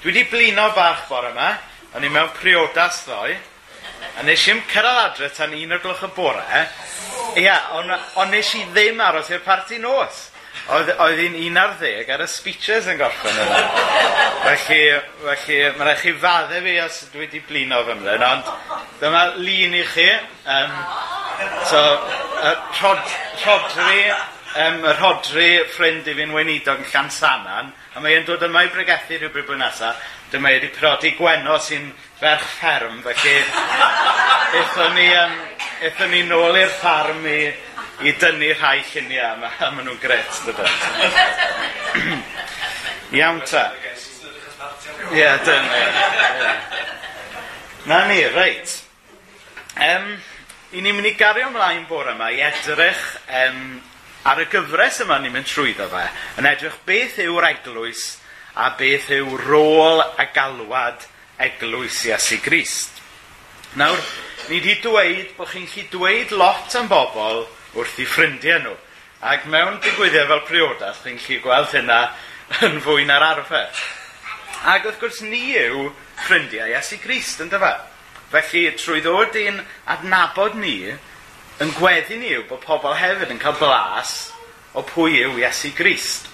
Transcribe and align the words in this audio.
Dwi 0.00 0.14
wedi 0.14 0.24
blino 0.30 0.70
bach 0.72 1.02
bore 1.10 1.28
yma, 1.34 1.50
o'n 1.92 2.04
i 2.06 2.08
mewn 2.08 2.30
priodas 2.32 3.02
ddoe, 3.04 3.34
a 4.16 4.22
nes 4.24 4.46
i'n 4.48 4.62
cyrraedd 4.70 5.00
adre 5.10 5.28
tan 5.36 5.52
un 5.52 5.74
o'r 5.76 5.82
gloch 5.84 6.06
y 6.06 6.08
bore, 6.16 6.62
ia, 7.36 7.56
ond 7.76 7.92
on 8.22 8.32
nes 8.32 8.54
i 8.56 8.62
ddim 8.72 9.02
aros 9.04 9.28
i'r 9.28 9.44
parti 9.44 9.76
nos. 9.82 10.30
Oedd, 10.72 10.94
oedd 11.04 11.20
hi'n 11.20 11.36
un 11.50 11.60
ar 11.60 11.76
ddeg 11.82 12.08
ar 12.14 12.24
y 12.24 12.30
speeches 12.32 12.88
yn 12.88 12.96
gorffen 12.96 13.42
yna. 13.44 13.60
felly, 14.46 14.80
felly 15.20 15.60
mae'n 15.76 15.84
rhaid 15.90 16.02
chi 16.06 16.16
fadde 16.24 16.64
fi 16.64 16.74
os 16.86 16.98
dwi 17.12 17.26
wedi 17.26 17.44
blino 17.50 17.84
fy 17.84 18.00
mlaen, 18.00 18.24
ond 18.24 18.50
dyma 19.02 19.24
lun 19.36 19.78
i 19.82 19.84
chi. 19.92 20.10
Um, 20.56 20.76
so, 21.68 21.80
uh, 22.40 22.56
Rod, 22.80 23.16
Rodri 23.44 24.04
um, 24.56 24.84
y 24.84 24.94
rhodri 24.96 25.48
ffrind 25.70 26.08
i 26.10 26.14
fi'n 26.16 26.34
weinidog 26.34 26.80
yn 26.82 26.88
Llansannan, 26.90 27.70
a 27.94 28.02
mae 28.02 28.16
e'n 28.18 28.26
dod 28.26 28.42
yma 28.46 28.64
i 28.66 28.70
bregethu 28.72 29.18
rhywbryd 29.18 29.46
blwyddyn 29.46 29.64
nesaf. 29.64 30.00
Dyma 30.30 30.52
i 30.52 30.58
wedi 30.58 30.70
prodi 30.74 31.10
Gweno 31.18 31.56
sy'n 31.58 31.88
ferch 32.20 32.44
fferm, 32.56 33.00
felly 33.02 33.34
eithon 34.60 34.94
ni, 34.94 35.08
um, 35.18 35.36
eithon 35.86 36.14
ni 36.14 36.22
nôl 36.28 36.58
i'r 36.60 36.70
ffarm 36.76 37.26
i, 37.26 37.40
i 38.06 38.14
dynnu 38.20 38.52
rhai 38.54 38.78
lluniau 38.92 39.36
yma, 39.38 39.50
a 39.50 39.70
maen 39.74 39.90
nhw'n 39.90 40.02
gret, 40.02 40.42
dydyn. 40.46 42.22
Iawn 43.18 43.42
ta. 43.42 43.70
Ie, 45.10 45.18
yeah, 45.18 45.40
dyna. 45.42 45.78
Yeah. 45.82 46.60
Na 47.90 48.06
ni, 48.06 48.20
reit. 48.30 48.76
Um, 49.80 50.12
I 50.70 50.82
ni'n 50.84 50.94
mynd 50.94 51.08
i 51.08 51.16
gario 51.18 51.48
ymlaen 51.48 51.86
bore 51.88 52.12
yma 52.14 52.28
i 52.30 52.42
edrych 52.44 53.00
um, 53.26 53.80
Ar 54.20 54.42
y 54.42 54.44
gyfres 54.52 54.98
yma 55.00 55.16
ni'n 55.16 55.32
mynd 55.32 55.48
trwyddo 55.48 55.86
fe, 55.88 56.02
yn 56.36 56.48
edrych 56.50 56.76
beth 56.84 57.16
yw'r 57.24 57.46
eglwys 57.54 58.02
a 58.60 58.66
beth 58.76 59.08
yw 59.16 59.38
rôl 59.46 60.02
a 60.04 60.26
galwad 60.34 61.06
eglwys 61.40 62.02
Iesu 62.04 62.36
Grist. 62.44 63.00
Nawr, 63.80 63.96
ni 64.50 64.58
wedi 64.58 64.76
dweud 64.84 65.32
bod 65.38 65.48
chi'n 65.54 65.64
chi 65.70 65.86
dweud 65.88 66.34
lot 66.36 66.76
am 66.76 66.90
bobl 66.92 67.46
wrth 67.78 67.96
i 68.02 68.04
ffrindiau 68.04 68.60
nhw. 68.60 68.76
Ac 69.24 69.48
mewn 69.48 69.80
digwyddiad 69.80 70.28
fel 70.28 70.44
priodas, 70.48 71.00
chi'n 71.00 71.16
chi 71.20 71.40
gweld 71.40 71.72
hynna 71.72 72.02
yn 72.66 72.76
fwy 72.84 73.08
na'r 73.08 73.24
arfer. 73.24 73.72
Ac 74.68 74.84
wrth 74.84 75.00
gwrs 75.00 75.22
ni 75.24 75.54
yw 75.62 75.86
ffrindiau 76.26 76.68
Iesu 76.74 77.00
Grist, 77.00 77.40
yn 77.40 77.48
dyfa. 77.48 77.78
Felly, 78.34 78.68
trwy 78.76 79.00
ddod 79.00 79.40
i'n 79.40 79.64
adnabod 79.96 80.60
ni, 80.60 80.92
yn 81.60 81.72
gweddi 81.76 82.16
ni 82.16 82.30
yw 82.38 82.46
bod 82.48 82.62
pobl 82.64 82.94
hefyd 82.96 83.34
yn 83.34 83.40
cael 83.40 83.58
blas 83.60 84.30
o 84.72 84.80
pwy 84.86 85.18
yw 85.26 85.40
Iesu 85.42 85.74
Grist. 85.76 86.30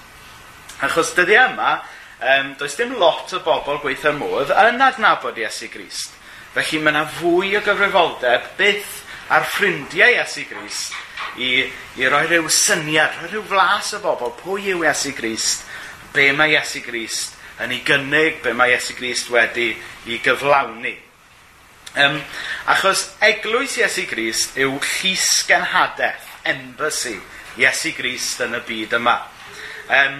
Achos 0.87 1.11
dyddi 1.17 1.35
yma, 1.41 1.81
um, 2.21 2.53
does 2.61 2.77
dim 2.79 2.95
lot 3.01 3.33
o 3.35 3.41
bobl 3.43 3.81
gweithio 3.83 4.13
modd 4.15 4.53
yn 4.55 4.85
adnabod 4.87 5.39
Iesu 5.41 5.67
Grist. 5.73 6.15
Felly 6.55 6.79
mae 6.79 6.95
yna 6.95 7.03
fwy 7.19 7.57
o 7.59 7.63
gyfrifoldeb 7.67 8.53
byth 8.61 9.01
ar 9.35 9.49
ffrindiau 9.51 10.15
Iesu 10.15 10.47
Grist 10.47 10.95
i, 11.43 11.65
i 11.99 12.07
roi 12.07 12.23
rhyw 12.29 12.47
syniad, 12.53 13.19
roi 13.19 13.33
rhyw 13.33 13.43
flas 13.51 13.97
o 13.99 14.03
bobl, 14.05 14.31
pwy 14.45 14.71
yw 14.77 14.87
Iesu 14.87 15.11
Grist, 15.17 15.67
be 16.15 16.29
mae 16.39 16.55
Iesu 16.55 16.85
Grist 16.87 17.35
yn 17.65 17.75
ei 17.75 17.83
gynnig, 17.89 18.39
be 18.45 18.55
mae 18.55 18.77
Iesu 18.77 18.95
Grist 18.95 19.33
wedi 19.35 19.73
i 20.07 20.21
gyflawni. 20.23 20.95
Um, 21.97 22.19
achos 22.69 23.07
eglwys 23.25 23.79
Iesu 23.81 24.03
Grist 24.05 24.59
yw 24.61 24.75
llys 24.77 25.29
genhadaeth, 25.49 26.27
embassy, 26.45 27.15
Iesu 27.57 27.95
Grist 27.97 28.43
yn 28.45 28.59
y 28.59 28.61
byd 28.69 28.97
yma. 28.99 29.15
Um, 29.89 30.19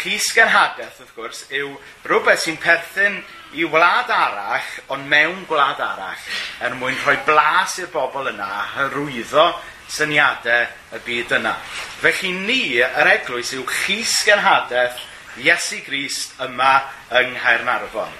llys 0.00 0.32
genhadaeth, 0.34 0.96
wrth 1.04 1.12
gwrs, 1.14 1.44
yw 1.54 1.76
rhywbeth 2.08 2.42
sy'n 2.42 2.58
perthyn 2.58 3.20
i 3.54 3.62
wlad 3.70 4.10
arall, 4.10 4.72
ond 4.90 5.06
mewn 5.12 5.44
gwlad 5.46 5.78
arall, 5.84 6.24
er 6.58 6.74
mwyn 6.80 6.98
rhoi 7.04 7.14
blas 7.28 7.76
i'r 7.78 7.92
bobl 7.92 8.32
yna, 8.32 8.48
hyrwyddo 8.72 9.44
syniadau 9.94 10.64
y 10.96 11.00
byd 11.06 11.36
yna. 11.38 11.52
Felly 12.00 12.32
ni, 12.40 12.64
yr 12.82 13.12
eglwys, 13.12 13.52
yw 13.54 13.62
llys 13.68 14.16
genhadaeth 14.26 14.98
Iesu 15.38 15.78
Grist 15.86 16.34
yma 16.42 16.72
yng 17.20 17.30
Nghaernarfon. 17.36 18.18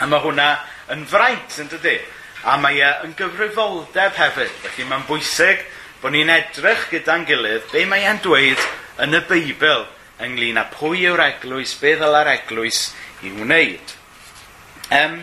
A 0.00 0.08
mae 0.08 0.24
hwnna 0.24 0.48
yn 0.96 1.04
fraint, 1.10 1.60
yn 1.60 1.68
dydy? 1.74 1.98
A 2.44 2.56
mae 2.60 2.80
e 2.80 2.90
yn 3.04 3.14
gyfrifoldeb 3.18 4.16
hefyd. 4.16 4.52
Felly 4.64 4.88
mae'n 4.88 5.06
bwysig 5.08 5.64
bod 6.00 6.14
ni'n 6.14 6.32
edrych 6.32 6.86
gyda'n 6.92 7.26
gilydd 7.28 7.66
be 7.72 7.84
mae 7.88 8.06
e'n 8.08 8.22
dweud 8.24 8.62
yn 9.04 9.16
y 9.18 9.20
Beibl 9.28 9.84
ynglyn 10.24 10.60
â 10.60 10.66
pwy 10.72 11.06
yw'r 11.08 11.22
eglwys, 11.26 11.74
be 11.80 11.94
ddylai'r 12.00 12.32
eglwys 12.34 12.90
i 13.24 13.32
wneud. 13.36 13.94
Um, 14.96 15.20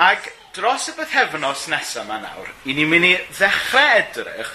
ac 0.00 0.30
dros 0.56 0.88
y 0.90 0.96
bythefnos 0.96 1.66
nesaf 1.70 2.04
yma 2.04 2.18
nawr, 2.24 2.50
i 2.68 2.74
ni'n 2.76 2.90
mynd 2.90 3.08
i 3.08 3.14
ddechrau 3.30 3.92
edrych 4.00 4.52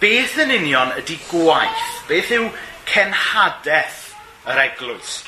beth 0.00 0.38
yn 0.42 0.54
union 0.56 0.94
ydy 1.00 1.18
gwaith, 1.28 1.92
beth 2.08 2.32
yw 2.36 2.48
cenhadaeth 2.88 4.02
yr 4.46 4.62
eglwys. 4.68 5.20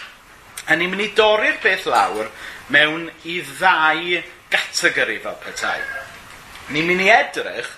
A 0.69 0.77
ni'n 0.77 0.93
mynd 0.93 1.07
i 1.07 1.13
dorri'r 1.17 1.61
beth 1.63 1.87
lawr 1.91 2.31
mewn 2.73 3.09
i 3.29 3.39
ddau 3.45 4.19
gategori 4.53 5.19
fel 5.25 5.37
petai. 5.43 5.79
Ni'n 6.73 6.89
mynd 6.89 7.05
i 7.05 7.11
edrych 7.13 7.71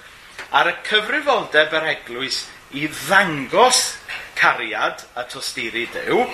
ar 0.57 0.71
y 0.71 0.77
cyfrifoldeb 0.87 1.75
yr 1.79 1.89
eglwys 1.93 2.45
i 2.79 2.87
ddangos 2.91 3.83
cariad 4.39 5.05
a 5.19 5.27
tosturi 5.31 5.87
dew, 5.93 6.25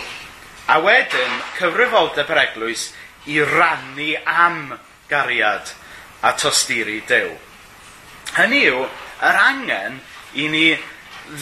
a 0.72 0.78
wedyn 0.82 1.40
cyfrifoldeb 1.58 2.30
yr 2.32 2.42
eglwys 2.46 2.90
i 3.32 3.40
rannu 3.42 4.12
am 4.24 4.76
gariad 5.10 5.72
a 6.22 6.32
tosturi 6.38 7.00
dew. 7.08 7.32
Hynny 8.36 8.64
yw, 8.70 8.84
yr 9.26 9.38
angen 9.40 10.00
i 10.36 10.48
ni 10.52 10.66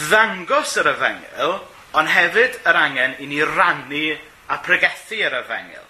ddangos 0.08 0.76
yr 0.80 0.92
yfengil, 0.94 1.58
ond 1.94 2.10
hefyd 2.10 2.60
yr 2.66 2.78
angen 2.78 3.18
i 3.22 3.28
ni 3.30 3.42
rannu 3.44 4.06
a 4.50 4.60
pregethu 4.64 5.20
yr 5.24 5.40
yfengil 5.42 5.84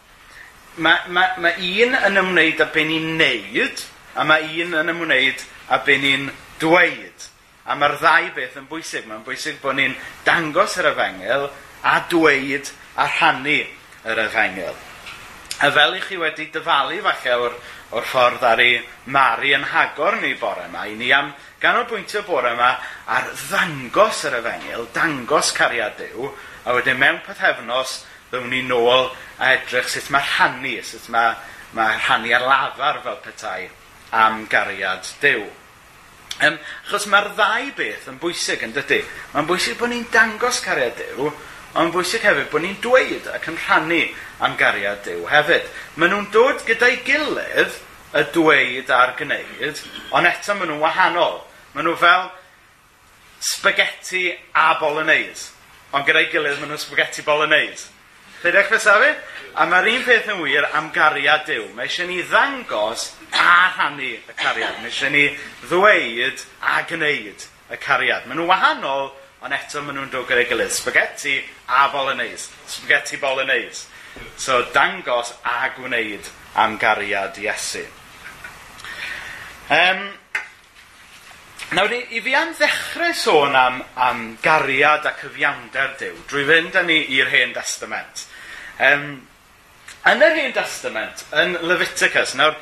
mae, 0.77 1.11
mae, 1.15 1.35
mae 1.43 1.75
un 1.85 1.99
yn 1.99 2.21
ymwneud 2.23 2.63
â 2.63 2.71
be 2.75 2.85
ni'n 2.89 3.13
neud, 3.19 3.85
a 4.15 4.25
mae 4.27 4.49
un 4.65 4.75
yn 4.81 4.93
ymwneud 4.95 5.45
â 5.71 5.81
be 5.87 5.99
ni'n 6.03 6.31
dweud. 6.63 7.29
A 7.65 7.77
mae'r 7.79 7.97
ddau 8.01 8.33
beth 8.37 8.59
yn 8.61 8.67
bwysig. 8.69 9.07
Mae'n 9.09 9.25
bwysig 9.27 9.61
bod 9.63 9.79
ni'n 9.79 9.95
dangos 10.27 10.77
yr 10.81 10.91
efengel 10.91 11.49
a 11.85 11.95
dweud 12.11 12.73
a 13.01 13.07
rhannu 13.09 13.61
yr 14.11 14.21
efengel. 14.27 14.77
A 15.65 15.71
fel 15.73 15.97
i 15.97 16.03
chi 16.03 16.19
wedi 16.21 16.51
dyfalu 16.53 17.01
falle 17.05 17.37
o'r, 17.47 17.55
o'r 17.95 18.09
ffordd 18.11 18.45
ar 18.45 18.61
ei 18.61 18.81
mari 19.15 19.55
yn 19.55 19.65
hagor 19.71 20.19
ni 20.21 20.35
bore 20.41 20.67
yma, 20.67 20.83
i 20.91 20.97
ni 20.99 21.13
am 21.15 21.31
ganolbwyntio 21.63 22.25
bore 22.27 22.51
yma 22.53 22.73
ar 23.15 23.31
ddangos 23.47 24.25
yr 24.29 24.41
efengel, 24.41 24.89
dangos 24.93 25.53
cariad 25.57 25.95
Dyw, 26.01 26.33
a 26.67 26.75
wedyn 26.75 26.99
mewn 27.01 27.23
pethefnos 27.25 28.03
ddewn 28.33 28.51
ni 28.51 28.65
nôl 28.67 29.13
a 29.39 29.55
edrych 29.57 29.91
sut 29.91 30.11
mae 30.15 30.23
rhannu, 30.23 30.77
sut 30.87 31.09
mae, 31.13 31.35
mae 31.75 31.99
rhannu 31.99 32.35
ar 32.37 32.47
lafar 32.49 33.03
fel 33.05 33.21
petai 33.25 33.69
am 34.15 34.47
gariad 34.51 35.07
Dyw. 35.23 35.45
Um, 36.43 36.59
achos 36.87 37.07
mae'r 37.11 37.31
ddau 37.37 37.71
beth 37.79 38.09
yn 38.11 38.19
bwysig 38.23 38.63
yn 38.67 38.75
dydy. 38.75 39.01
Mae'n 39.35 39.47
bwysig 39.47 39.79
bod 39.79 39.93
ni'n 39.93 40.07
dangos 40.15 40.61
cariad 40.65 40.97
Dyw, 40.99 41.31
ond 41.79 41.95
bwysig 41.95 42.23
hefyd 42.27 42.51
bod 42.51 42.65
ni'n 42.65 42.79
dweud 42.83 43.29
ac 43.35 43.49
yn 43.51 43.59
rhannu 43.59 44.01
am 44.43 44.57
gariad 44.59 45.03
Dyw 45.07 45.27
hefyd. 45.31 45.67
Maen 45.97 46.15
nhw'n 46.15 46.31
dod 46.35 46.63
gyda'i 46.67 47.01
gilydd 47.07 47.79
y 48.15 48.25
dweud 48.35 48.91
a'r 48.95 49.15
gwneud, 49.19 49.83
ond 50.15 50.31
eto 50.31 50.59
maen 50.59 50.73
nhw'n 50.73 50.83
wahanol. 50.83 51.41
Maen 51.75 51.89
nhw 51.91 51.97
fel 52.03 52.29
spaghetti 53.45 54.29
a 54.55 54.73
bolognese, 54.81 55.53
ond 55.95 56.07
gyda'i 56.07 56.31
gilydd 56.35 56.61
maen 56.63 56.75
nhw'n 56.75 56.83
spaghetti 56.83 57.27
bolognese. 57.27 57.94
Lle 58.45 58.53
dechrau 58.53 58.77
safi? 58.77 59.07
A 59.57 59.65
mae'r 59.65 59.87
un 59.89 60.03
peth 60.05 60.27
yn 60.29 60.41
wir 60.45 60.67
am 60.77 60.91
gariad 60.93 61.47
Dyw. 61.49 61.71
Mae 61.73 61.87
eisiau 61.89 62.11
ni 62.11 62.19
ddangos 62.29 63.07
a 63.33 63.71
rhannu 63.71 64.11
y 64.21 64.35
cariad. 64.37 64.83
Mae 64.83 64.91
eisiau 64.91 65.13
ni 65.15 65.23
ddweud 65.63 66.43
a 66.61 66.83
gwneud 66.91 67.47
y 67.73 67.79
cariad. 67.81 68.27
Maen 68.29 68.43
nhw 68.43 68.49
wahanol, 68.51 69.09
ond 69.41 69.57
eto 69.57 69.81
maen 69.81 69.97
nhw'n 69.97 70.11
dod 70.13 70.27
gyda'i 70.29 70.45
gilydd. 70.51 70.75
Spaghetti 70.77 71.39
a 71.73 71.87
bolognese. 71.95 72.51
Spaghetti 72.69 73.17
bolognese. 73.23 73.87
So 74.37 74.61
dangos 74.77 75.33
a 75.41 75.71
gwneud 75.79 76.29
am 76.61 76.77
gariad 76.77 77.41
Iesu. 77.41 77.87
Um, 79.73 80.05
Nawr, 81.75 81.97
i, 81.97 82.03
i 82.13 82.21
fi 82.21 82.37
am 82.37 82.53
ddechrau 82.53 83.17
sôn 83.17 83.57
am, 83.57 83.81
am 83.97 84.23
gariad 84.45 85.09
a 85.09 85.17
cyfiawnder 85.17 85.97
Dyw, 85.97 86.21
drwy 86.29 86.45
fynd 86.53 86.77
â 86.77 86.85
ni 86.85 87.01
i'r 87.17 87.33
Hen 87.33 87.57
Testament. 87.57 88.29
Um, 88.83 89.21
yn 90.11 90.25
yr 90.25 90.35
Hen 90.35 90.55
Testament, 90.57 91.23
yn 91.39 91.55
Leviticus, 91.63 92.35
nawr, 92.39 92.57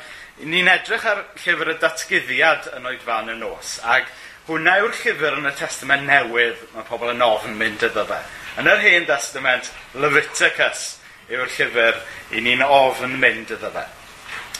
ni'n 0.45 0.69
edrych 0.69 1.05
ar 1.09 1.23
llyfr 1.41 1.71
y 1.73 1.77
datgyddiad 1.81 2.69
yn 2.77 2.85
oed 2.89 3.01
fan 3.05 3.31
y 3.33 3.37
nos, 3.39 3.79
ac 3.81 4.11
hwnna 4.47 4.75
yw'r 4.81 4.93
llyfr 4.99 5.39
yn 5.39 5.49
y 5.49 5.53
Testament 5.57 6.05
newydd 6.05 6.61
mae 6.75 6.85
pobl 6.85 7.13
yn 7.13 7.25
ofn 7.25 7.57
mynd 7.57 7.85
iddo 7.87 8.05
fe. 8.09 8.19
Yn 8.61 8.69
yr 8.69 8.83
Hen 8.83 9.07
Testament, 9.09 9.71
Leviticus 9.97 10.85
yw'r 11.31 11.49
llyfr 11.55 11.99
i 12.37 12.43
ni'n 12.45 12.61
ofn 12.67 13.17
mynd 13.21 13.53
iddo 13.55 13.73
fe. 13.73 13.85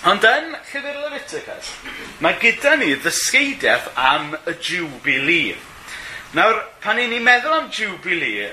Ond 0.09 0.25
yn 0.27 0.49
llyfr 0.55 0.97
Leviticus, 1.05 1.69
mae 2.23 2.39
gyda 2.41 2.73
ni 2.79 2.95
ddysgeidiaeth 2.97 3.93
am 3.93 4.33
y 4.41 4.57
Jubilee. 4.57 5.55
Nawr, 6.33 6.63
pan 6.81 6.97
i 6.97 7.05
ni'n 7.11 7.23
meddwl 7.23 7.59
am 7.59 7.69
Jubilee, 7.71 8.49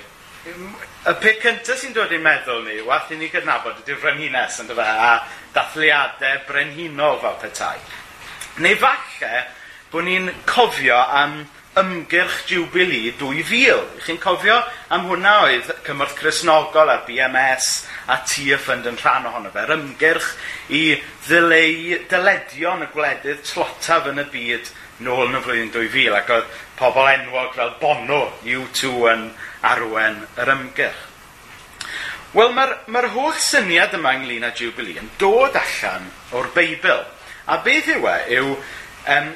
y 1.00 1.14
peth 1.16 1.38
cyntaf 1.40 1.78
sy'n 1.80 1.94
dod 1.96 2.10
i'n 2.12 2.24
meddwl 2.24 2.64
ni, 2.66 2.80
wath 2.84 3.12
i 3.14 3.16
ni 3.16 3.30
gydnabod 3.32 3.78
ydy'r 3.80 4.00
frenhines 4.02 4.58
yn 4.60 4.68
dyfa, 4.68 4.84
a 4.84 5.12
dathliadau 5.54 6.42
brenhinol 6.48 7.16
fel 7.22 7.38
petai. 7.40 7.78
Neu 8.60 8.76
falle 8.82 9.46
bod 9.90 10.04
ni'n 10.04 10.28
cofio 10.44 10.98
am 11.00 11.40
ymgyrch 11.80 12.42
Jubilee 12.50 13.14
2000. 13.16 14.02
Chi'n 14.04 14.20
cofio 14.20 14.58
am 14.92 15.06
hwnna 15.08 15.36
oedd 15.46 15.70
cymorth 15.86 16.16
Cresnogol 16.18 16.90
a'r 16.92 17.06
BMS 17.06 17.70
a 18.10 18.18
TFund 18.26 18.90
yn 18.90 18.98
rhan 19.00 19.28
ohono 19.30 19.52
fe. 19.54 19.64
Ymgyrch 19.76 20.32
i 20.76 20.82
ddyleu, 21.28 22.00
dyledion 22.10 22.84
y 22.84 22.90
gwledydd 22.92 23.44
tlotaf 23.46 24.10
yn 24.10 24.20
y 24.20 24.26
byd 24.34 24.72
nôl 25.06 25.30
yn 25.30 25.38
y 25.38 25.44
flwyddyn 25.46 25.72
2000 25.72 26.18
ac 26.18 26.34
oedd 26.36 26.58
pobl 26.80 27.12
enwog 27.12 27.54
fel 27.54 27.74
Bono, 27.80 28.24
U2 28.42 28.90
yn 29.12 29.28
arwen 29.68 30.22
yr 30.40 30.52
ymgyrch. 30.56 31.06
Wel, 32.32 32.52
mae'r 32.54 32.76
mae 32.94 33.10
holl 33.10 33.38
syniad 33.42 33.96
yma 33.98 34.14
ynglyn 34.16 34.46
â 34.46 34.52
Jubilee 34.56 35.00
yn 35.02 35.10
dod 35.18 35.56
allan 35.58 36.06
o'r 36.36 36.48
Beibl. 36.54 37.02
A 37.50 37.58
beth 37.64 37.90
yw 37.90 38.06
e, 38.06 38.16
yw 38.38 38.52
um, 38.54 39.32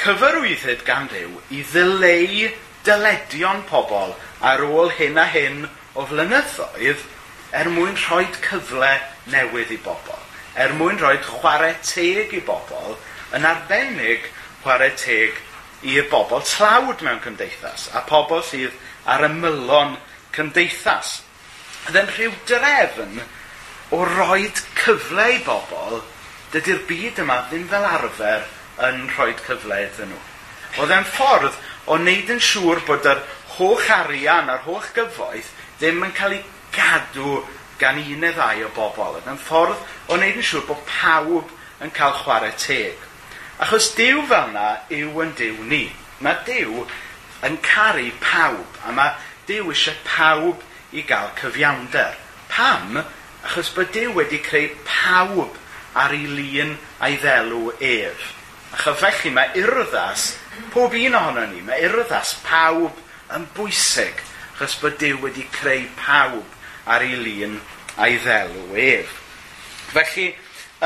cyfarwyddyd 0.00 0.84
gan 0.86 1.10
Dduw 1.10 1.36
i 1.52 1.60
ddileu 1.68 2.48
dyledion 2.86 3.60
pobl 3.68 4.14
ar 4.40 4.64
ôl 4.64 4.88
hyn 4.96 5.20
a 5.20 5.26
hyn 5.28 5.66
o 5.92 6.06
flynyddoedd 6.08 7.04
er 7.60 7.68
mwyn 7.74 7.98
rhoi 7.98 8.24
cyfle 8.38 8.92
newydd 9.34 9.74
i 9.74 9.78
bobl, 9.84 10.16
er 10.54 10.72
mwyn 10.78 11.00
rhoi 11.02 11.18
chwarae 11.26 11.74
teg 11.84 12.32
i 12.32 12.40
bobl, 12.46 12.96
yn 13.36 13.46
arbennig 13.46 14.30
chwarae 14.62 14.94
teg 14.96 15.36
i'r 15.80 16.08
bobl 16.12 16.42
tlawd 16.44 17.02
mewn 17.04 17.20
cymdeithas 17.24 17.88
a 17.96 18.02
pobl 18.08 18.42
sydd 18.44 18.74
ar 19.08 19.24
ymylon 19.30 19.96
cymdeithas. 20.36 21.20
Ydy'n 21.88 22.10
rhyw 22.12 22.34
drefn 22.48 23.20
o 23.96 24.02
roi 24.04 24.50
cyfle 24.76 25.26
i 25.34 25.38
bobl, 25.46 26.02
dydy'r 26.52 26.84
byd 26.88 27.22
yma 27.24 27.40
ddim 27.48 27.66
fel 27.70 27.86
arfer 27.88 28.44
yn 28.86 29.06
rhoi 29.14 29.32
cyfle 29.40 29.80
iddyn 29.86 30.12
nhw. 30.12 30.20
Oedd 30.80 30.92
e'n 30.94 31.08
ffordd 31.08 31.56
o 31.90 31.96
wneud 31.96 32.30
yn 32.36 32.42
siŵr 32.44 32.84
bod 32.86 33.08
yr 33.10 33.24
holl 33.56 33.88
arian 33.96 34.52
a'r 34.52 34.62
holl 34.68 34.86
gyfoeth 34.94 35.50
ddim 35.80 36.04
yn 36.06 36.14
cael 36.16 36.36
ei 36.36 36.44
gadw 36.76 37.40
gan 37.80 37.98
un 37.98 38.20
neu 38.22 38.36
ddau 38.36 38.66
o 38.68 38.72
bobl. 38.76 39.16
Oedd 39.16 39.30
e'n 39.32 39.40
ffordd 39.40 39.80
o 40.08 40.18
wneud 40.18 40.38
yn 40.42 40.46
siŵr 40.52 40.68
bod 40.68 40.84
pawb 40.88 41.56
yn 41.80 41.92
cael 41.96 42.14
chwarae 42.20 42.52
teg. 42.60 43.08
Achos 43.60 43.90
Dyw 43.92 44.22
fel 44.24 44.50
yna 44.54 44.68
yw 44.96 45.18
yn 45.20 45.32
Dyw 45.36 45.64
ni. 45.68 45.82
Mae 46.24 46.38
Dyw 46.46 46.84
yn 47.44 47.58
caru 47.64 48.08
pawb, 48.22 48.78
a 48.88 48.92
mae 48.96 49.16
Dyw 49.48 49.68
eisiau 49.74 49.98
pawb 50.06 50.62
i 50.96 51.04
gael 51.04 51.28
cyfiawnder. 51.36 52.16
Pam? 52.48 53.02
Achos 53.44 53.72
bod 53.76 53.92
Dyw 53.92 54.14
wedi 54.16 54.40
creu 54.44 54.72
pawb 54.88 55.58
ar 56.00 56.16
ei 56.16 56.24
lun 56.24 56.76
a'i 57.04 57.20
ddelw 57.20 57.74
ef. 57.84 58.32
A 58.72 58.80
chyfellu 58.80 59.34
mae 59.36 59.52
urddas, 59.60 60.30
pob 60.72 60.96
un 60.96 61.20
ohono 61.20 61.44
ni, 61.50 61.60
mae 61.66 61.84
urddas 61.88 62.36
pawb 62.46 62.96
yn 63.36 63.48
bwysig, 63.56 64.24
achos 64.54 64.78
bod 64.80 64.96
Dyw 65.02 65.20
wedi 65.26 65.44
creu 65.52 65.84
pawb 66.00 66.88
ar 66.88 67.04
ei 67.04 67.16
lun 67.18 67.58
a'i 68.00 68.16
ddelw 68.24 68.78
ef. 68.88 69.18
Felly, 69.92 70.30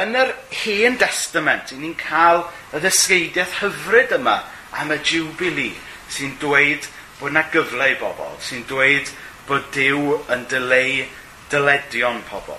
yn 0.01 0.17
yr 0.19 0.33
hen 0.65 0.99
testament, 0.99 1.73
ni'n 1.79 1.95
cael 1.99 2.45
y 2.75 2.83
ddysgeidiaeth 2.83 3.59
hyfryd 3.61 4.15
yma 4.19 4.41
am 4.81 4.93
y 4.95 4.99
jubilee 5.07 5.75
sy'n 6.11 6.35
dweud 6.43 6.89
bod 7.21 7.31
yna 7.31 7.45
gyfle 7.53 7.91
i 7.93 7.97
bobl, 8.01 8.35
sy'n 8.43 8.65
dweud 8.69 9.11
bod 9.49 9.67
Dyw 9.75 10.19
yn 10.35 10.47
dyleu 10.51 11.05
dyledion 11.53 12.23
pobl. 12.31 12.59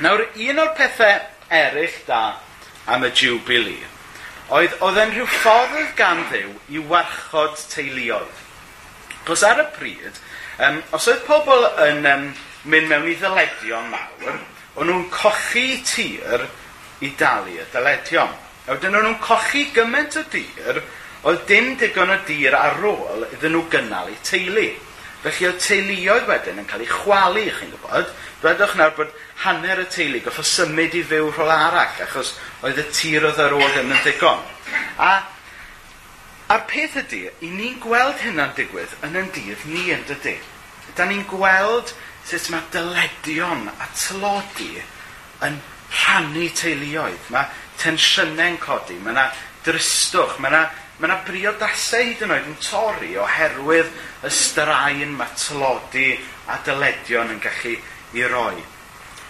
Nawr, 0.00 0.24
un 0.48 0.62
o'r 0.62 0.74
pethau 0.78 1.18
eraill 1.52 1.96
da 2.06 2.22
am 2.90 3.04
y 3.04 3.10
jubilee 3.12 3.88
oedd, 4.50 4.76
oedd 4.82 4.98
e'n 4.98 5.12
rhyw 5.14 5.26
ffordd 5.30 5.92
gan 5.98 6.24
ddew 6.30 6.54
i 6.74 6.80
warchod 6.90 7.58
teuluoedd. 7.70 8.46
Cos 9.28 9.44
ar 9.46 9.60
y 9.62 9.66
pryd, 9.76 10.20
um, 10.66 10.80
os 10.96 11.06
oedd 11.10 11.22
pobl 11.28 11.66
yn 11.86 12.08
um, 12.08 12.24
mynd 12.70 12.90
mewn 12.90 13.10
i 13.12 13.16
ddyledion 13.20 13.90
mawr, 13.92 14.40
o'n 14.78 14.90
nhw'n 14.90 15.08
cochi 15.10 15.80
tir 15.86 16.46
i 17.00 17.10
dalu 17.18 17.56
y 17.58 17.66
dyledion. 17.72 18.34
A 18.66 18.76
wedyn 18.76 18.96
o'n 18.98 19.06
nhw'n 19.08 19.22
cochi 19.24 19.66
gymaint 19.74 20.18
o 20.20 20.22
dir, 20.30 20.82
oedd 21.26 21.42
dim 21.48 21.74
digon 21.80 22.12
o 22.14 22.20
dir 22.28 22.54
ar 22.56 22.78
ôl 22.86 23.26
iddyn 23.32 23.56
nhw 23.56 23.64
gynnal 23.72 24.12
i 24.12 24.16
teulu. 24.26 24.68
Felly 25.20 25.48
oedd 25.50 25.58
teuluoedd 25.60 26.28
wedyn 26.30 26.62
yn 26.62 26.68
cael 26.68 26.84
ei 26.84 26.88
chwalu, 26.88 27.42
chi'n 27.58 27.74
gwybod. 27.74 28.12
Dwedwch 28.40 28.76
nawr 28.78 28.94
bod 28.96 29.10
hanner 29.42 29.82
y 29.82 29.88
teulu 29.92 30.22
goffo 30.24 30.44
symud 30.46 30.96
i 30.96 31.02
fyw 31.10 31.28
rhol 31.28 31.52
arall, 31.52 31.98
achos 32.06 32.32
oedd 32.64 32.80
y 32.80 32.86
tir 32.94 33.26
oedd 33.28 33.42
ar 33.42 33.56
ôl 33.56 33.66
ddim 33.74 33.92
yn 33.92 34.00
ddigon. 34.06 34.40
A 34.96 35.10
a'r 36.50 36.64
peth 36.70 36.96
ydy, 37.02 37.26
i 37.44 37.50
ni'n 37.52 37.76
gweld 37.82 38.22
hynna'n 38.24 38.56
digwydd 38.56 38.96
yn 39.06 39.18
yn 39.20 39.28
dydd 39.34 39.66
ni 39.68 39.90
yn 39.94 40.06
dydy. 40.08 40.38
Da 40.96 41.04
ni'n 41.06 41.26
gweld 41.30 41.92
sut 42.30 42.50
mae 42.52 42.66
dyledion 42.74 43.66
a 43.70 43.88
tlodi 43.96 44.76
yn 45.46 45.56
rhannu 45.90 46.46
teuluoedd. 46.54 47.30
Mae 47.34 47.48
tensiynau'n 47.80 48.58
codi, 48.62 48.98
mae 49.02 49.14
yna 49.14 49.26
dristwch, 49.66 50.38
mae 50.38 50.52
yna, 50.52 50.62
mae 51.00 51.08
yna 51.08 51.18
briodasau 51.26 52.06
hyd 52.06 52.22
yn 52.26 52.34
oed 52.36 52.48
yn 52.52 52.58
torri 52.62 53.16
oherwydd 53.18 53.90
y 54.26 54.32
straen 54.34 55.16
mae 55.18 55.34
tlodi 55.40 56.12
a 56.50 56.60
dyledion 56.66 57.34
yn 57.34 57.42
gallu 57.42 57.74
i 58.14 58.26
roi. 58.30 58.62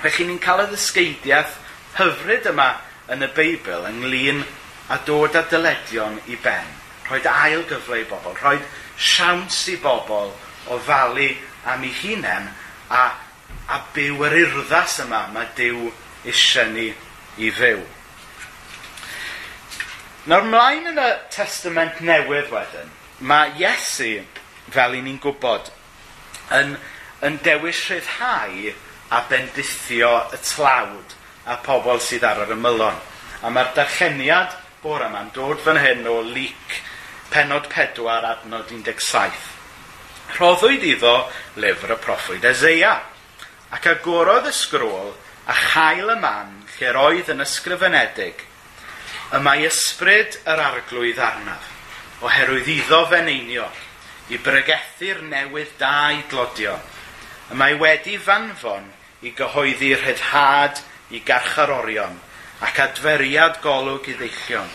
Felly 0.00 0.28
ni'n 0.28 0.42
cael 0.42 0.64
y 0.64 0.70
ddysgeidiaeth 0.70 1.56
hyfryd 1.98 2.48
yma 2.52 2.70
yn 3.12 3.24
y 3.26 3.30
Beibl 3.36 3.88
ynglyn 3.88 4.44
a 4.90 5.00
dod 5.06 5.36
â 5.38 5.44
dyledion 5.50 6.20
i 6.30 6.38
ben. 6.42 6.68
Rhoed 7.08 7.26
ail 7.26 7.64
gyfle 7.68 8.04
i 8.04 8.08
bobl, 8.08 8.36
rhoed 8.38 8.64
siawns 9.00 9.64
i 9.72 9.76
bobl 9.82 10.32
o 10.70 10.78
falu 10.86 11.28
am 11.68 11.84
ei 11.84 11.94
hunain 12.02 12.48
a, 12.90 13.04
a 13.70 13.80
byw 13.94 14.24
yr 14.26 14.36
urddas 14.44 14.98
yma 15.04 15.24
mae 15.34 15.50
Dyw 15.58 15.88
eisiau 16.26 16.72
ni 16.74 16.90
i 17.40 17.50
fyw. 17.54 17.82
Nawr 20.30 20.46
mlaen 20.50 20.90
yn 20.90 20.98
y 21.00 21.10
testament 21.32 22.02
newydd 22.04 22.50
wedyn, 22.52 22.90
mae 23.24 23.54
Iesu, 23.62 24.18
fel 24.74 24.98
i 24.98 25.04
ni'n 25.04 25.20
gwybod, 25.22 25.70
yn, 26.58 26.74
yn 27.26 27.38
dewis 27.46 27.80
rhyddhau 27.88 28.74
a 29.16 29.22
bendithio 29.30 30.12
y 30.34 30.42
tlawd 30.44 31.16
a 31.50 31.56
pobl 31.64 32.02
sydd 32.04 32.26
ar 32.26 32.42
yr 32.44 32.52
ymylon. 32.56 32.98
A 33.40 33.48
mae'r 33.54 33.72
darlleniad 33.78 34.58
bore 34.82 35.08
yma'n 35.08 35.32
dod 35.34 35.62
fan 35.64 35.80
hyn 35.80 36.04
o 36.10 36.20
lyc 36.26 36.76
penod 37.32 37.70
4 37.72 38.28
adnod 38.34 38.68
17. 38.74 39.59
Rhoddwyd 40.36 40.84
iddo 40.86 41.14
lyfr 41.60 41.94
y 41.94 41.98
proffwyd 42.00 42.46
Ezeia, 42.50 42.94
ac 43.74 43.86
agorodd 43.90 44.48
y 44.50 44.54
sgrôl 44.54 45.10
a 45.50 45.56
chael 45.56 46.12
y 46.14 46.16
man 46.20 46.54
lle 46.76 46.92
roedd 46.94 47.30
yn 47.34 47.42
ysgrifenedig, 47.44 48.44
y 49.34 49.40
mae 49.42 49.66
ysbryd 49.68 50.38
yr 50.48 50.62
arglwydd 50.64 51.20
arnaf, 51.22 51.66
oherwydd 52.24 52.70
iddo 52.72 53.02
feneinio, 53.10 53.66
i 54.30 54.38
bregethu'r 54.38 55.24
newydd 55.26 55.74
da 55.80 56.10
i 56.14 56.22
glodio, 56.30 56.76
y 57.50 57.58
mae 57.58 57.76
wedi 57.80 58.16
fanfon 58.22 58.86
i 59.26 59.34
gyhoeddi 59.36 59.92
rhyddhad 59.98 60.80
i 61.10 61.22
garcharorion, 61.26 62.16
ac 62.64 62.80
adferiad 62.86 63.58
golwg 63.64 64.06
i 64.12 64.16
ddeillion, 64.18 64.70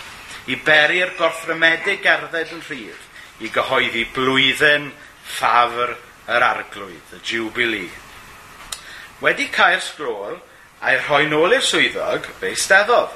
i 0.52 0.60
beri'r 0.68 1.16
gorthrymedig 1.20 2.04
gerdded 2.04 2.54
yn 2.54 2.64
rhydd, 2.68 3.02
i 3.44 3.52
gyhoeddi 3.52 4.06
blwyddyn 4.16 4.92
ffafr 5.26 5.96
yr 6.32 6.46
arglwydd, 6.46 7.14
y 7.18 7.22
Jubilee. 7.26 7.92
Wedi 9.22 9.48
cael 9.54 9.82
sgrôl 9.84 10.40
a'i 10.86 10.98
rhoi 11.00 11.26
nôl 11.30 11.56
i'r 11.56 11.66
swyddog, 11.66 12.28
fe 12.40 12.54
steddodd, 12.60 13.14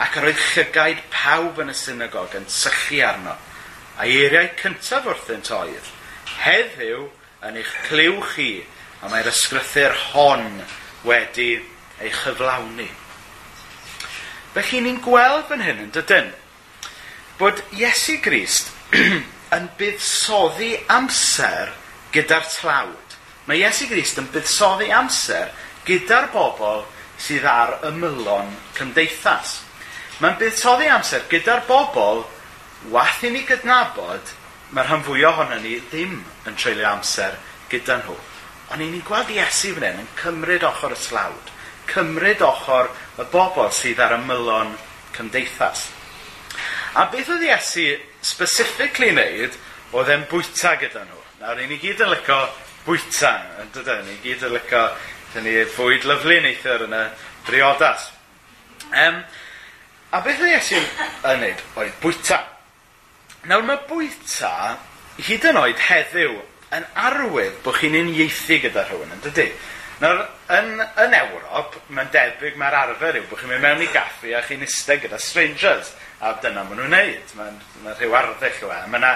ac 0.00 0.16
yr 0.20 0.30
oedd 0.30 0.42
llygaid 0.54 1.00
pawb 1.12 1.60
yn 1.62 1.72
y 1.72 1.76
synagog 1.76 2.34
yn 2.38 2.48
sychu 2.50 3.00
arno, 3.04 3.36
a 4.00 4.06
eiriau 4.08 4.50
cyntaf 4.60 5.08
wrthynt 5.08 5.52
oedd, 5.54 5.90
heddiw 6.40 7.06
yn 7.46 7.58
eich 7.60 7.72
cliw 7.88 8.20
chi, 8.32 8.50
a 9.00 9.08
mae'r 9.12 9.30
ysgrythyr 9.32 9.96
hon 10.10 10.46
wedi 11.08 11.52
ei 12.00 12.12
chyflawni. 12.12 12.88
Felly 14.54 14.80
ni'n 14.84 15.02
gweld 15.04 15.46
fan 15.48 15.62
hyn 15.64 15.84
yn 15.86 15.92
dydyn, 15.94 16.32
bod 17.40 17.60
Iesu 17.76 18.18
Grist 18.24 18.72
yn 19.56 19.68
buddsoddi 19.78 20.72
amser 20.92 21.72
gyda'r 22.14 22.46
tlawd. 22.54 23.16
Mae 23.48 23.62
Iesu 23.64 23.88
Grist 23.90 24.20
yn 24.22 24.28
buddsoddi 24.34 24.90
amser 24.94 25.50
gyda'r 25.88 26.30
bobl 26.34 26.84
sydd 27.20 27.46
ar 27.48 27.78
ymylon 27.90 28.52
cymdeithas. 28.78 29.60
Mae'n 30.20 30.38
buddsoddi 30.40 30.90
amser 30.92 31.26
gyda'r 31.32 31.64
bobl 31.68 32.24
wath 32.94 33.24
i 33.26 33.32
ni 33.34 33.42
gydnabod 33.48 34.34
mae'r 34.70 34.86
rhan 34.86 35.02
fwy 35.04 35.24
ohono 35.26 35.58
ni 35.60 35.78
ddim 35.90 36.20
yn 36.46 36.58
treulio 36.58 36.86
amser 36.92 37.34
gyda 37.72 37.98
nhw. 38.00 38.16
Ond 38.70 38.82
ni'n 38.82 39.02
gweld 39.06 39.32
Iesu 39.34 39.72
fan 39.74 39.88
hyn 39.88 40.04
yn 40.04 40.12
cymryd 40.20 40.66
ochr 40.68 40.94
y 40.94 40.98
tlawd, 41.02 41.50
cymryd 41.90 42.44
ochr 42.46 42.92
y 43.18 43.26
bobl 43.32 43.72
sydd 43.74 44.02
ar 44.04 44.14
ymylon 44.20 44.76
cymdeithas. 45.16 45.88
A 46.94 47.08
beth 47.10 47.32
oedd 47.34 47.48
Iesu 47.48 47.88
specifically 48.20 49.10
wneud, 49.14 49.56
oedd 49.96 50.12
e'n 50.12 50.26
bwyta 50.30 50.76
gyda 50.80 51.04
nhw. 51.06 51.22
Nawr, 51.40 51.62
ni 51.64 51.78
gyd 51.80 52.02
yn 52.04 52.12
licio 52.12 52.38
bwyta, 52.84 53.32
yn 53.62 53.72
dydyn 53.74 54.06
ni 54.08 54.18
gyd 54.24 54.44
yn 54.48 54.54
licio, 54.56 54.84
dyn 55.34 55.46
ni 55.46 55.56
fwyd 55.74 56.06
lyflu 56.08 56.38
neithio'r 56.44 56.86
yn 56.86 56.96
y 56.96 57.02
briodas. 57.48 58.10
Um, 58.90 59.22
a 60.10 60.20
beth 60.24 60.42
oedd 60.42 60.54
Iesu 60.56 60.78
yn 60.80 61.40
wneud 61.40 61.66
oedd 61.80 61.98
bwyta. 62.02 62.40
Nawr 63.48 63.66
mae 63.66 63.82
bwyta, 63.88 64.54
hyd 65.24 65.50
yn 65.50 65.60
oed 65.60 65.84
heddiw, 65.88 66.38
yn 66.76 66.86
arwydd 67.08 67.60
bod 67.64 67.78
chi'n 67.80 67.98
uniaethu 67.98 68.60
gyda 68.62 68.84
rhywun, 68.86 69.14
yn 69.16 69.22
dydy? 69.24 69.48
Nawr, 70.00 70.22
yn, 70.56 70.70
yn 71.02 71.16
Ewrop, 71.18 71.74
mae'n 71.92 72.12
debyg 72.14 72.54
mae'r 72.60 72.76
arfer 72.78 73.18
yw 73.20 73.26
bod 73.28 73.40
chi'n 73.42 73.50
mynd 73.52 73.64
mewn 73.64 73.82
i 73.84 73.88
gaffi 73.92 74.32
a 74.36 74.40
chi'n 74.46 74.64
eistedd 74.64 75.02
gyda 75.04 75.18
strangers 75.20 75.90
a 76.20 76.32
dyna 76.42 76.64
maen 76.68 76.80
nhw'n 76.80 76.94
neud. 76.94 77.36
Mae'n 77.38 77.60
ma 77.84 77.94
rhyw 77.96 78.16
arddull 78.16 78.64
yw 78.64 78.72
e. 78.74 78.80
Mae 78.92 79.00
yna 79.00 79.12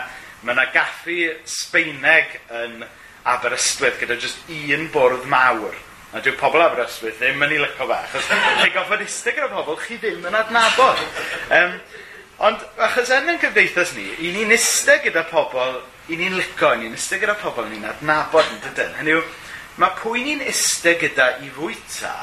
ma, 0.49 0.68
gaffi 0.73 1.18
Sbeineg 1.49 2.38
yn 2.62 2.84
Aberystwyth 3.28 4.00
gyda 4.00 4.16
jyst 4.20 4.49
un 4.52 4.88
bwrdd 4.92 5.28
mawr. 5.30 5.76
A 6.14 6.23
dyw 6.23 6.37
pobl 6.38 6.62
Aberystwyth 6.62 7.20
ddim 7.20 7.42
yn 7.44 7.56
ei 7.56 7.61
lyco 7.62 7.88
fe, 7.90 7.99
achos 7.99 8.28
chi 8.61 8.70
goffonistig 8.75 9.38
gyda 9.38 9.50
pobl 9.52 9.80
chi 9.82 9.99
ddim 9.99 10.25
yn 10.28 10.38
adnabod. 10.38 11.00
Um, 11.58 11.78
ond 12.49 12.62
achos 12.88 13.12
yn 13.16 13.32
yn 13.32 13.40
cyfdeithas 13.42 13.94
ni, 13.96 14.06
i 14.23 14.30
ni'n 14.37 14.54
iste 14.54 15.00
gyda 15.04 15.25
pobl, 15.30 15.80
i 16.12 16.20
ni'n 16.20 16.37
lico, 16.38 16.70
i 16.75 16.84
ni'n 16.84 16.94
iste 16.96 17.18
gyda 17.23 17.34
pobl, 17.40 17.66
ni'n 17.73 17.88
adnabod 17.90 18.52
yn 18.52 18.62
dydyn. 18.68 18.94
Hynny 19.00 19.16
yw, 19.16 19.25
mae 19.82 19.96
pwy 19.99 20.23
ni'n 20.28 20.44
iste 20.46 20.94
gyda 21.00 21.32
i 21.42 21.50
fwyta 21.56 22.14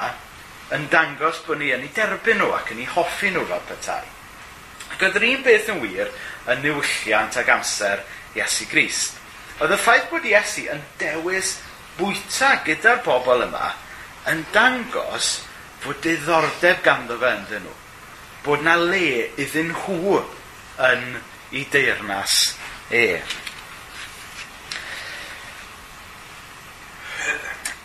yn 0.71 0.87
dangos 0.91 1.41
bod 1.45 1.59
ni 1.59 1.73
yn 1.75 1.83
ei 1.83 1.91
derbyn 1.95 2.39
nhw 2.39 2.53
ac 2.55 2.71
yn 2.71 2.85
ei 2.85 2.89
hoffi 2.93 3.33
nhw 3.33 3.43
fel 3.49 3.63
petai. 3.67 4.05
Doedd 5.01 5.17
yr 5.17 5.27
un 5.31 5.45
beth 5.45 5.69
yn 5.73 5.79
wir 5.81 6.09
yn 6.53 6.59
newylliant 6.61 7.37
ag 7.41 7.47
amser 7.49 8.03
Iesu 8.37 8.67
Grist. 8.69 9.17
Oedd 9.57 9.73
y 9.73 9.77
ffaith 9.81 10.09
bod 10.11 10.27
Iesu 10.29 10.67
yn 10.69 10.83
dewis 11.01 11.55
bwyta 11.97 12.51
gyda'r 12.67 13.01
bobl 13.05 13.47
yma 13.47 13.71
yn 14.29 14.43
dangos 14.53 15.39
fod 15.81 15.97
diddordeb 16.05 16.83
ganddo 16.85 17.17
fe 17.17 17.31
ynddyn 17.39 17.65
nhw. 17.65 17.73
Bod 18.45 18.61
na 18.65 18.75
le 18.77 19.31
iddyn 19.41 19.73
nhw 19.73 20.19
yn 20.91 21.07
ei 21.51 21.65
deyrnas 21.73 22.35
e. 22.93 23.05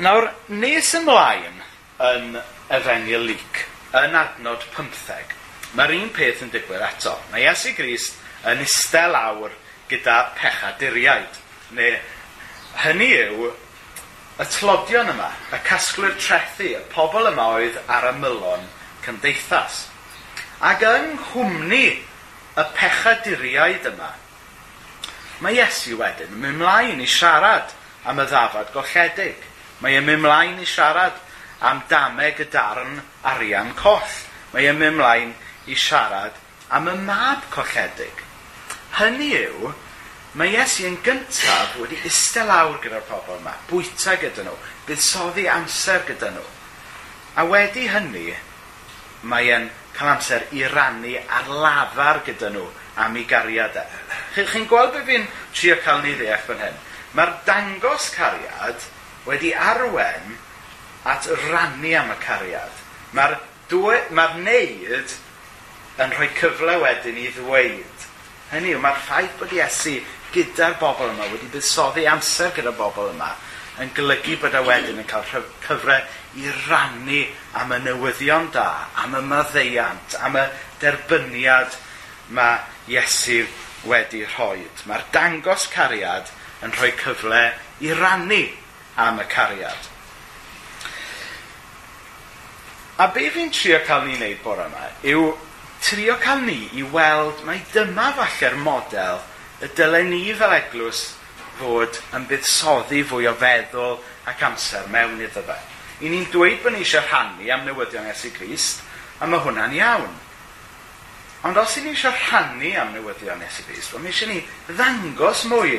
Nawr, 0.05 0.29
nes 0.53 0.93
ymlaen 1.01 1.65
yn 2.05 2.37
Efengil 2.77 3.25
Lyc, 3.31 3.65
yn 3.97 4.17
adnod 4.21 4.69
15, 4.77 5.33
Mae'r 5.77 5.93
un 5.99 6.09
peth 6.17 6.43
yn 6.47 6.53
digwydd 6.55 6.85
eto. 6.87 7.13
Mae 7.33 7.45
Iesu 7.45 7.75
Grist 7.77 8.17
yn 8.49 8.63
istel 8.65 9.17
awr 9.19 9.53
gyda 9.91 10.17
pechaduriaid. 10.39 11.41
Neu 11.77 11.99
hynny 12.85 13.11
yw 13.27 13.51
y 14.41 14.47
tlodion 14.53 15.11
yma, 15.13 15.31
y 15.53 15.61
casglwyr 15.67 16.17
trethu, 16.21 16.71
y 16.77 16.83
pobl 16.93 17.29
yma 17.31 17.49
oedd 17.57 17.77
ar 17.93 18.11
y 18.11 18.15
mylon 18.21 18.65
cymdeithas. 19.05 19.87
Ac 20.65 20.85
yng 20.89 21.15
nghwmni 21.21 21.87
y 22.57 22.65
pechaduriaid 22.77 23.89
yma, 23.93 24.13
mae 25.45 25.59
Iesu 25.61 25.99
wedyn 26.01 26.33
yn 26.33 26.41
mynd 26.41 26.63
mlaen 26.63 27.03
i 27.05 27.09
siarad 27.11 27.73
am 28.09 28.21
y 28.23 28.29
ddafad 28.31 28.73
golledig. 28.73 29.41
Mae 29.83 29.99
e'n 29.99 30.07
mynd 30.09 30.25
mlaen 30.25 30.61
i 30.63 30.69
siarad 30.69 31.19
am 31.61 31.83
dameg 31.91 32.41
y 32.41 32.47
darn 32.53 33.03
arian 33.29 33.75
coll. 33.77 34.15
Mae 34.55 34.71
e'n 34.71 34.81
mynd 34.81 34.97
mlaen 35.01 35.35
i 35.67 35.75
siarad 35.75 36.37
am 36.69 36.89
y 36.89 36.95
mab 37.07 37.45
colledig. 37.51 38.23
Hynny 38.97 39.33
yw, 39.39 39.73
mae 40.39 40.55
Iesu 40.55 40.87
yn 40.89 40.99
gyntaf 41.05 41.77
wedi 41.81 41.99
istel 42.09 42.49
lawr 42.51 42.79
gyda'r 42.83 43.05
pobl 43.09 43.39
yma, 43.39 43.55
bwyta 43.71 44.17
gyda 44.21 44.47
nhw, 44.47 44.57
buddsoddi 44.89 45.47
amser 45.53 46.05
gyda 46.09 46.33
nhw. 46.35 46.45
A 47.37 47.45
wedi 47.49 47.87
hynny, 47.93 48.31
mae 49.27 49.53
e'n 49.53 49.69
cael 49.97 50.15
amser 50.15 50.47
i 50.57 50.65
rannu 50.71 51.17
ar 51.21 51.51
lafar 51.51 52.23
gyda 52.27 52.51
nhw 52.55 52.67
am 53.05 53.17
ei 53.17 53.27
gariad 53.29 53.77
e. 53.77 53.85
Chi'n 54.37 54.51
chi 54.53 54.65
gweld 54.71 54.95
beth 54.95 55.07
fi'n 55.09 55.29
trio 55.53 55.77
cael 55.85 56.03
ni 56.05 56.15
ddeall 56.17 56.45
fan 56.47 56.63
hyn? 56.65 56.81
Mae'r 57.17 57.33
dangos 57.49 58.11
cariad 58.15 58.89
wedi 59.29 59.53
arwen 59.53 60.37
at 61.09 61.29
rannu 61.51 61.93
am 61.97 62.13
y 62.13 62.19
cariad. 62.25 62.83
Mae'r 63.17 63.39
mae, 64.15 64.43
neud 64.45 65.17
yn 66.03 66.13
rhoi 66.13 66.29
cyfle 66.37 66.77
wedyn 66.83 67.19
i 67.21 67.27
ddweud. 67.33 68.07
Hynny 68.53 68.75
yw, 68.75 68.81
mae'r 68.83 69.03
ffaith 69.07 69.37
bod 69.41 69.55
Iesu 69.57 69.97
gyda'r 70.35 70.77
bobl 70.81 71.11
yma 71.15 71.29
wedi 71.33 71.49
buddsoddi 71.55 72.05
amser 72.11 72.53
gyda'r 72.57 72.77
bobl 72.77 73.11
yma 73.15 73.33
yn 73.81 73.93
golygu 73.97 74.37
bod 74.41 74.57
e 74.57 74.63
wedyn 74.65 75.01
yn 75.01 75.09
cael 75.09 75.45
cyfle 75.65 75.97
i 76.37 76.53
rannu 76.67 77.23
am 77.61 77.73
y 77.73 77.81
newyddion 77.85 78.51
da, 78.53 78.69
am 79.03 79.17
y 79.17 79.23
maddeiant, 79.25 80.17
am 80.21 80.37
y 80.37 80.45
derbyniad 80.83 81.77
mae 82.37 82.61
Iesu 82.93 83.43
wedi 83.89 84.23
rhoi. 84.37 84.63
Mae'r 84.87 85.09
dangos 85.15 85.67
cariad 85.73 86.31
yn 86.65 86.73
rhoi 86.77 86.93
cyfle 87.01 87.43
i 87.85 87.93
rannu 87.97 88.45
am 89.01 89.21
y 89.21 89.27
cariad. 89.33 89.93
A 92.97 93.11
be 93.13 93.27
fi'n 93.33 93.51
trio 93.53 93.83
cael 93.85 94.07
ni 94.07 94.17
wneud 94.17 94.39
bore 94.45 94.69
yma 94.71 94.87
yw 95.05 95.27
trio 95.87 96.17
cael 96.19 96.43
ni 96.43 96.69
i 96.75 96.83
weld 96.83 97.45
mai 97.47 97.61
dyma 97.71 98.09
falle'r 98.17 98.57
model 98.59 99.21
y 99.63 99.69
dylen 99.79 100.09
ni 100.11 100.33
fel 100.35 100.55
eglwys 100.57 101.03
fod 101.61 102.01
yn 102.17 102.25
buddsoddi 102.27 103.05
fwy 103.07 103.29
o 103.31 103.35
feddwl 103.39 103.95
ac 104.27 104.43
amser 104.49 104.89
mewn 104.91 105.21
iddo 105.23 105.45
fe. 105.47 105.57
I 106.03 106.11
ni'n 106.11 106.27
dweud 106.33 106.59
bod 106.65 106.75
ni 106.75 106.83
eisiau 106.83 107.05
rhannu 107.07 107.47
am 107.55 107.63
newyddion 107.69 108.09
Iesu 108.11 108.33
Grist, 108.35 108.83
a 109.23 109.31
mae 109.31 109.45
hwnna'n 109.45 109.77
iawn. 109.79 110.11
Ond 111.47 111.63
os 111.63 111.79
i 111.79 111.85
ni 111.85 111.95
eisiau 111.95 112.19
rhannu 112.19 112.73
am 112.83 112.91
newyddion 112.97 113.47
Iesu 113.47 113.69
Grist, 113.69 113.95
mae 113.95 114.11
eisiau 114.11 114.33
ni 114.33 114.43
ddangos 114.73 115.47
mwy 115.53 115.79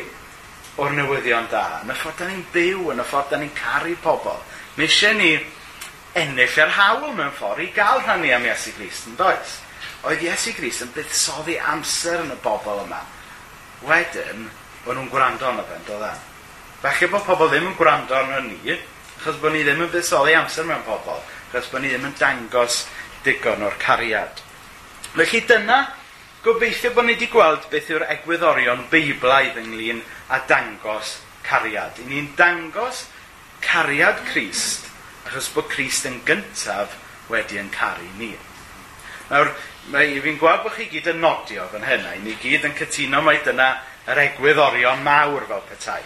o'r 0.79 0.95
newyddion 0.95 1.51
da, 1.51 1.81
yn 1.83 1.91
y 1.91 1.99
ffordd 1.99 2.23
da 2.23 2.31
ni'n 2.31 2.47
byw, 2.55 2.93
yn 2.95 3.03
y 3.03 3.09
ffordd 3.11 3.35
da 3.35 3.43
ni'n 3.43 3.53
caru 3.59 3.99
pobl. 4.07 4.39
Mae 4.79 4.87
eisiau 4.87 5.19
ni 5.19 5.33
ennill 6.15 6.59
yr 6.63 6.73
hawl 6.77 7.13
mewn 7.15 7.33
ffordd 7.35 7.63
i 7.65 7.71
gael 7.75 8.01
rhannu 8.03 8.31
am 8.35 8.45
Iesu 8.47 8.73
Grist 8.77 9.09
yn 9.09 9.17
does. 9.19 9.57
Oedd 10.07 10.23
Iesu 10.23 10.53
Grist 10.57 10.85
yn 10.85 10.93
buddsoddi 10.95 11.57
amser 11.73 12.23
yn 12.23 12.33
y 12.33 12.39
bobl 12.43 12.83
yma. 12.85 13.01
Wedyn, 13.87 14.47
o'n 14.87 14.97
nhw'n 14.97 15.11
gwrando 15.11 15.49
arno 15.49 15.65
fe, 15.67 15.79
dda. 15.87 16.13
E? 16.13 16.81
Falle 16.81 17.11
bod 17.11 17.25
pobl 17.27 17.51
ddim 17.51 17.69
yn 17.71 17.77
gwrando 17.77 18.17
arno 18.17 18.41
ni, 18.45 18.77
achos 19.17 19.39
bod 19.41 19.53
ni 19.53 19.63
ddim 19.65 19.83
yn 19.85 19.93
buddsoddi 19.93 20.35
amser 20.37 20.67
mewn 20.69 20.85
pobl, 20.87 21.21
achos 21.51 21.69
bod 21.73 21.83
ni 21.83 21.93
ddim 21.93 22.09
yn 22.09 22.17
dangos 22.19 22.85
digon 23.25 23.65
o'r 23.67 23.77
cariad. 23.81 24.41
Felly 25.13 25.43
dyna, 25.49 25.79
gobeithio 26.45 26.93
bod 26.95 27.07
ni 27.07 27.17
wedi 27.17 27.29
gweld 27.33 27.69
beth 27.71 27.93
yw'r 27.93 28.07
egwyddorion 28.17 28.87
beiblaidd 28.91 29.59
ynglyn 29.61 30.03
a 30.33 30.41
dangos 30.49 31.17
cariad. 31.45 31.99
I 32.01 32.09
ni'n 32.09 32.33
dangos 32.39 33.05
cariad 33.63 34.21
Crist 34.31 34.86
achos 35.27 35.51
bod 35.53 35.67
Crist 35.71 36.07
yn 36.07 36.21
gyntaf 36.27 36.95
wedi 37.31 37.59
yn 37.59 37.69
caru 37.73 38.07
ni. 38.17 38.31
Nawr, 39.27 39.51
mae 39.91 40.19
fi'n 40.23 40.39
gweld 40.39 40.63
bod 40.63 40.75
chi 40.77 40.87
gyd 40.91 41.09
yn 41.11 41.19
nodio 41.23 41.67
fan 41.71 41.85
hynna. 41.87 42.15
I 42.15 42.21
ni 42.23 42.35
gyd 42.39 42.67
yn 42.67 42.75
cytuno 42.77 43.21
mai 43.25 43.39
dyna 43.43 43.73
yr 44.07 44.21
egwyddorion 44.23 45.03
mawr 45.03 45.47
fel 45.49 45.65
petai. 45.67 46.03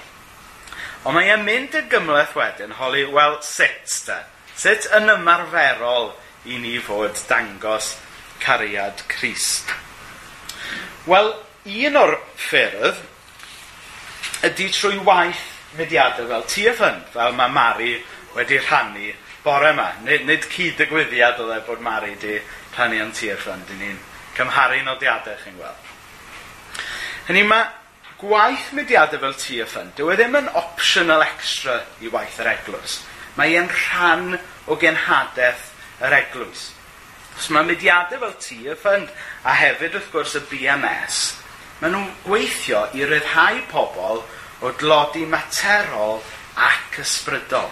Ond 1.05 1.17
mae 1.17 1.29
e'n 1.33 1.45
mynd 1.45 1.77
y 1.77 1.83
gymleth 1.89 2.35
wedyn, 2.37 2.75
holi, 2.77 3.05
wel, 3.13 3.37
sut 3.45 3.93
da? 4.07 4.19
Sut 4.57 4.89
yn 4.97 5.09
ymarferol 5.09 6.11
i 6.49 6.57
ni 6.61 6.75
fod 6.81 7.17
dangos 7.29 7.95
cariad 8.41 9.05
Crist? 9.09 9.69
Wel, 11.09 11.33
un 11.85 11.97
o'r 11.97 12.17
ffyrdd 12.37 13.01
ydy 14.45 14.69
trwy 14.73 15.01
waith 15.05 15.41
mediadau 15.77 16.27
fel 16.29 16.45
TFN, 16.49 17.03
fel 17.13 17.37
mae 17.37 17.53
Mari 17.53 17.93
wedi 18.35 18.59
rhannu 18.61 19.11
bore 19.43 19.71
yma. 19.73 19.89
Nid, 20.05 20.25
nid 20.29 20.47
cyd 20.51 20.77
digwyddiad 20.79 21.39
oedd 21.41 21.57
e 21.57 21.61
bod 21.67 21.83
Mari 21.83 22.15
wedi 22.15 22.39
rhannu 22.75 23.01
am 23.03 23.13
tir 23.15 23.39
ffrind 23.39 23.71
i 23.73 23.77
ni'n 23.79 23.99
cymharu 24.37 24.81
nodiadau 24.85 25.37
chi'n 25.43 25.57
gweld. 25.59 25.87
Hynny 27.27 27.43
mae 27.47 27.69
gwaith 28.21 28.69
mudiadau 28.77 29.21
fel 29.21 29.37
tir 29.41 29.69
ffrind, 29.69 29.95
dyw 29.97 30.11
e 30.13 30.17
ddim 30.19 30.37
yn 30.39 30.51
optional 30.59 31.23
extra 31.25 31.79
i 32.01 32.11
waith 32.13 32.39
yr 32.43 32.51
eglwys. 32.53 32.99
Mae 33.37 33.55
e'n 33.57 33.69
rhan 33.71 34.37
o 34.67 34.77
genhadaeth 34.79 35.69
yr 36.05 36.17
eglwys. 36.21 36.69
Os 37.37 37.49
mae 37.53 37.65
mudiadau 37.65 38.21
fel 38.21 38.35
ti 38.43 38.59
y 38.67 38.75
ffrind 38.77 39.09
a 39.47 39.55
hefyd 39.57 39.97
wrth 39.97 40.11
gwrs 40.13 40.37
y 40.37 40.43
BMS, 40.51 41.21
maen 41.81 41.95
nhw'n 41.95 42.11
gweithio 42.25 42.83
i 42.97 43.07
ryddhau 43.09 43.63
pobl 43.71 44.21
o 44.61 44.73
dlodi 44.77 45.25
materol 45.29 46.21
ac 46.61 46.99
ysbrydol. 47.01 47.71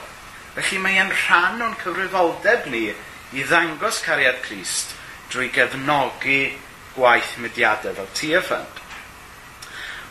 Felly 0.60 0.80
mae 0.84 0.98
e'n 1.00 1.12
rhan 1.14 1.62
o'n 1.64 1.76
cyfrifoldeb 1.80 2.66
ni 2.68 2.90
i 2.92 3.44
ddangos 3.48 4.02
cariad 4.04 4.42
Crist 4.44 4.92
drwy 5.32 5.48
gefnogi 5.56 6.40
gwaith 6.98 7.38
mudiadau 7.40 7.96
fel 7.96 8.10
Tia 8.18 8.42
Fund. 8.44 8.82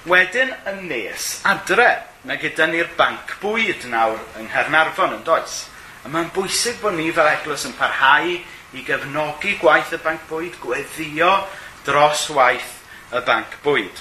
Wedyn 0.08 0.54
yn 0.70 0.86
nes 0.88 1.26
adre, 1.50 1.90
mae 2.24 2.40
gyda 2.40 2.68
ni'r 2.70 2.88
banc 2.96 3.34
bwyd 3.42 3.84
nawr 3.92 4.16
yng 4.40 4.48
Nghernarfon 4.48 5.18
yn 5.18 5.26
does. 5.26 5.66
A 6.06 6.08
mae'n 6.08 6.32
bwysig 6.32 6.80
bod 6.80 6.96
ni 6.96 7.10
fel 7.12 7.28
eglwys 7.28 7.68
yn 7.68 7.76
parhau 7.76 8.32
i 8.32 8.86
gefnogi 8.88 9.58
gwaith 9.60 9.92
y 9.92 10.00
banc 10.00 10.24
bwyd, 10.30 10.56
gweddio 10.64 11.34
dros 11.84 12.24
waith 12.32 12.72
y 13.12 13.20
banc 13.28 13.60
bwyd. 13.66 14.00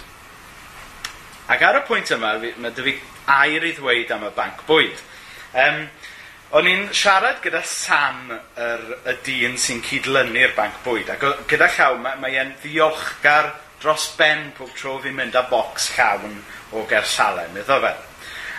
Ac 1.51 1.67
ar 1.67 1.81
y 1.81 1.85
pwynt 1.91 2.15
yma, 2.15 2.37
mae 2.39 2.71
dy 2.71 2.87
fi 2.87 2.97
air 3.35 3.67
i 3.67 3.75
ddweud 3.75 4.15
am 4.15 4.29
y 4.29 4.35
banc 4.39 4.63
bwyd. 4.69 5.03
Um, 5.57 5.87
O'n 6.55 6.63
i'n 6.63 6.85
siarad 6.95 7.41
gyda 7.43 7.59
Sam, 7.67 8.29
yr, 8.31 8.83
y 9.11 9.13
dyn 9.25 9.57
sy'n 9.59 9.81
cydlynu'r 9.83 10.53
banc 10.55 10.77
bwyd, 10.85 11.09
ac 11.11 11.25
gyda 11.51 11.67
llaw 11.75 11.97
mae, 11.99 12.15
mae 12.21 12.37
e'n 12.39 12.53
ddiolchgar 12.61 13.49
dros 13.81 14.05
ben 14.15 14.45
pob 14.55 14.71
tro 14.77 14.93
fi'n 15.03 15.17
mynd 15.17 15.35
â 15.35 15.43
bocs 15.49 15.89
llawn 15.97 16.37
o 16.71 16.85
gersalen, 16.87 17.57
iddo 17.59 17.81
fe. 17.83 17.91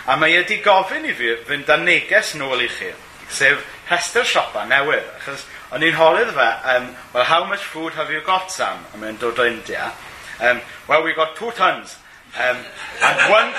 A 0.05 0.17
mae 0.21 0.37
wedi 0.37 0.59
gofyn 0.61 1.07
i 1.09 1.15
fi 1.17 1.33
fynd 1.47 1.71
â 1.73 1.79
neges 1.81 2.35
nôl 2.37 2.61
i 2.61 2.69
chi, 2.75 2.91
sef 3.25 3.65
rhestr 3.89 4.27
siopa 4.35 4.67
newydd, 4.69 5.09
achos 5.15 5.47
o'n 5.73 5.87
i'n 5.89 5.97
holydd 5.97 6.29
fe, 6.37 6.49
um, 6.75 6.91
well, 7.15 7.25
how 7.25 7.41
much 7.49 7.65
food 7.73 7.97
have 7.97 8.13
you 8.13 8.21
got, 8.21 8.53
Sam? 8.53 8.85
A 8.93 9.01
mae'n 9.01 9.17
dod 9.17 9.41
o 9.41 9.49
India. 9.49 9.89
Um, 10.37 10.61
well, 10.87 11.01
we 11.01 11.17
got 11.17 11.33
two 11.35 11.49
tons. 11.57 11.97
Um, 12.37 12.57
and 13.01 13.31
one, 13.31 13.53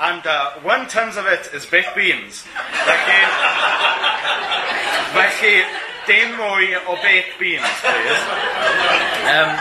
and 0.00 0.26
uh, 0.26 0.50
one 0.62 0.88
tons 0.88 1.16
of 1.16 1.26
it 1.26 1.50
is 1.52 1.66
baked 1.66 1.94
beans. 1.94 2.42
Felly, 2.86 3.20
felly 5.12 5.64
dim 6.06 6.32
mwy 6.38 6.72
o 6.88 6.96
baked 7.02 7.38
beans, 7.38 7.68
please. 7.84 8.24
Um, 9.28 9.52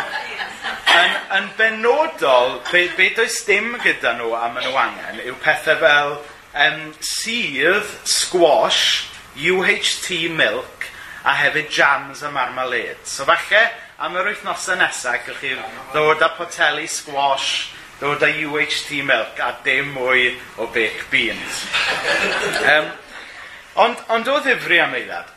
yn, 0.95 1.17
yn 1.37 1.49
benodol, 1.59 2.61
be, 2.71 2.87
be 2.95 3.09
does 3.17 3.35
dim 3.47 3.75
gyda 3.83 4.15
nhw 4.17 4.31
am 4.39 4.55
maen 4.55 4.69
nhw 4.69 4.79
angen, 4.79 5.21
yw 5.27 5.35
pethau 5.43 5.77
fel 5.83 6.17
um, 6.55 6.81
sydd, 7.03 7.91
squash, 8.07 9.09
UHT 9.35 10.31
milk, 10.31 10.87
a 11.27 11.35
hefyd 11.35 11.69
jams 11.71 12.23
a 12.23 12.31
marmalade. 12.31 13.03
So 13.03 13.27
falle, 13.27 13.67
am 13.99 14.15
yr 14.19 14.31
wythnosau 14.31 14.79
nesaf, 14.79 15.27
gallwch 15.27 15.43
chi 15.43 15.55
ddod 15.91 16.23
â 16.23 16.33
poteli 16.39 16.87
squash, 16.87 17.73
ddod 17.99 18.25
â 18.25 18.31
UHT 18.45 19.03
milk 19.07 19.39
a 19.43 19.53
dim 19.65 19.93
mwy 19.95 20.33
o 20.57 20.67
bech 20.73 21.05
beans. 21.11 21.63
um, 22.73 22.89
ond, 23.85 24.03
ond 24.15 24.31
o 24.33 24.39
ddifri 24.43 24.81
am 24.83 24.95
eilad, 24.97 25.29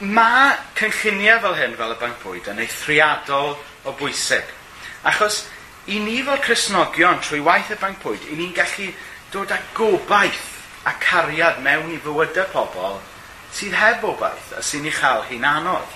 mae 0.00 0.54
cynlluniau 0.78 1.42
fel 1.44 1.58
hyn 1.60 1.76
fel 1.78 1.94
y 1.94 1.98
banc 2.00 2.20
bwyd 2.24 2.50
yn 2.52 2.62
eithriadol 2.64 3.54
o 3.84 3.96
bwysig. 3.98 4.46
Achos 5.06 5.44
i 5.86 6.00
ni 6.00 6.20
fel 6.24 6.40
Cresnogion 6.42 7.20
trwy 7.22 7.42
waith 7.44 7.72
y 7.74 7.78
banc 7.80 8.00
bwyd, 8.02 8.30
i 8.32 8.38
ni'n 8.38 8.54
gallu 8.56 8.90
dod 9.34 9.52
â 9.52 9.60
gobaith 9.76 10.50
a 10.88 10.94
cariad 11.00 11.60
mewn 11.64 11.92
i 11.94 11.98
fywydau 12.02 12.48
pobl 12.52 12.98
sydd 13.54 13.76
heb 13.78 14.02
obaith 14.08 14.50
a 14.58 14.62
sy'n 14.66 14.88
ei 14.88 14.94
chael 14.94 15.22
hi'n 15.28 15.46
anodd. 15.46 15.90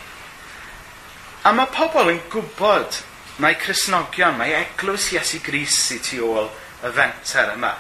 A 1.47 1.53
mae 1.55 1.71
pobl 1.75 2.13
yn 2.13 2.21
gwybod 2.33 3.01
Mae 3.39 3.55
Cresnogion, 3.55 4.35
mae 4.35 4.51
eglwys 4.59 5.13
Iesu 5.15 5.39
Gris 5.47 5.77
i 5.95 6.01
tu 6.03 6.25
ôl 6.27 6.49
y 6.83 6.91
fenter 6.97 7.53
yma. 7.53 7.71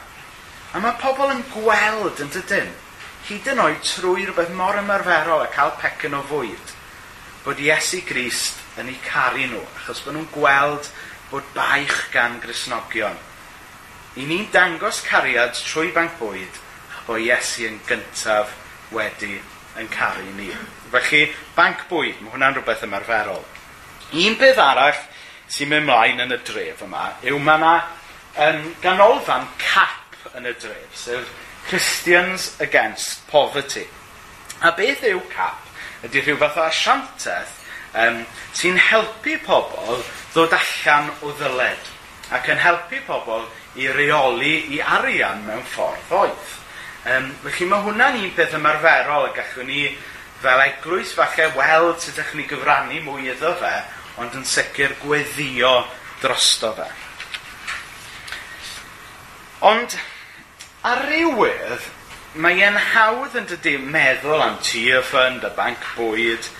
A 0.70 0.78
mae 0.78 0.94
pobl 1.02 1.32
yn 1.32 1.40
gweld 1.50 2.20
yn 2.22 2.30
dydyn, 2.30 2.68
hyd 3.26 3.48
yn 3.50 3.62
oed 3.64 3.80
trwy 3.82 4.28
rhywbeth 4.28 4.52
mor 4.54 4.78
ymarferol 4.78 5.42
a 5.42 5.48
cael 5.50 5.72
pecyn 5.80 6.14
o 6.14 6.20
fwyd, 6.28 6.70
bod 7.42 7.58
Iesu 7.64 8.04
Grist 8.06 8.62
yn 8.78 8.92
ei 8.92 9.00
caru 9.02 9.48
nhw, 9.50 9.64
achos 9.80 10.04
bod 10.06 10.14
nhw'n 10.14 10.30
gweld 10.36 10.92
bod 11.32 11.50
baich 11.58 11.98
gan 12.14 12.38
Grisnogion. 12.44 13.18
I 14.14 14.30
ni'n 14.30 14.46
dangos 14.54 15.02
cariad 15.10 15.58
trwy 15.58 15.90
banc 15.96 16.14
bwyd 16.22 16.62
o 17.10 17.18
Iesu 17.18 17.66
yn 17.66 17.82
gyntaf 17.90 18.54
wedi 18.94 19.40
yn 19.74 19.90
caru 19.90 20.30
ni. 20.38 20.52
Felly, 20.94 21.26
banc 21.58 21.88
bwyd, 21.90 22.22
mae 22.22 22.36
hwnna'n 22.36 22.60
rhywbeth 22.60 22.86
ymarferol. 22.86 23.42
Un 24.22 24.38
peth 24.38 24.62
arall 24.62 25.06
sy'n 25.48 25.70
mynd 25.72 25.88
mlaen 25.88 26.24
yn 26.24 26.34
y 26.34 26.40
dref 26.44 26.82
yma 26.84 27.04
yw 27.24 27.38
mae 27.40 27.60
yna 27.60 27.74
um, 28.46 28.64
ganolfan 28.82 29.46
cap 29.60 30.34
yn 30.36 30.48
y 30.48 30.54
dref, 30.60 30.96
sef 30.96 31.30
Christians 31.68 32.54
Against 32.64 33.26
Poverty. 33.28 33.84
A 34.64 34.72
beth 34.76 35.04
yw 35.04 35.20
cap? 35.32 35.64
Ydy 36.06 36.22
rhyw 36.22 36.38
fath 36.40 36.58
o 36.60 36.66
asiantaeth 36.68 37.54
um, 37.98 38.22
sy'n 38.56 38.78
helpu 38.88 39.38
pobl 39.46 40.02
ddod 40.34 40.54
allan 40.56 41.10
o 41.24 41.32
ddyled 41.38 41.90
ac 42.34 42.48
yn 42.52 42.60
helpu 42.60 43.00
pobl 43.06 43.46
i 43.80 43.88
reoli 43.94 44.54
i 44.76 44.80
arian 44.96 45.44
mewn 45.46 45.64
ffordd 45.72 46.14
oedd. 46.20 46.54
Um, 47.08 47.30
felly 47.44 47.68
mae 47.70 47.84
hwnna'n 47.86 48.20
un 48.20 48.32
peth 48.36 48.56
ymarferol 48.58 49.30
y 49.30 49.34
gallwn 49.36 49.70
ni 49.70 49.84
fel 50.42 50.60
eglwys 50.62 51.14
falle 51.16 51.48
weld 51.56 52.02
sut 52.02 52.14
ydych 52.14 52.34
ni 52.36 52.44
gyfrannu 52.50 53.00
mwy 53.06 53.30
iddo 53.32 53.54
fe 53.58 53.72
ond 54.18 54.34
yn 54.38 54.46
sicr 54.46 54.96
gweddio 55.02 55.72
drosto 56.22 56.72
fe. 56.76 56.88
Ond 59.68 59.94
ar 60.86 61.04
rywydd, 61.08 61.86
mae 62.38 62.62
e'n 62.62 62.78
hawdd 62.92 63.36
yn 63.40 63.48
dydy 63.50 63.76
meddwl 63.82 64.42
am 64.42 64.58
tir 64.62 65.02
fund, 65.06 65.46
y 65.46 65.52
banc 65.56 65.86
bwyd, 65.96 66.50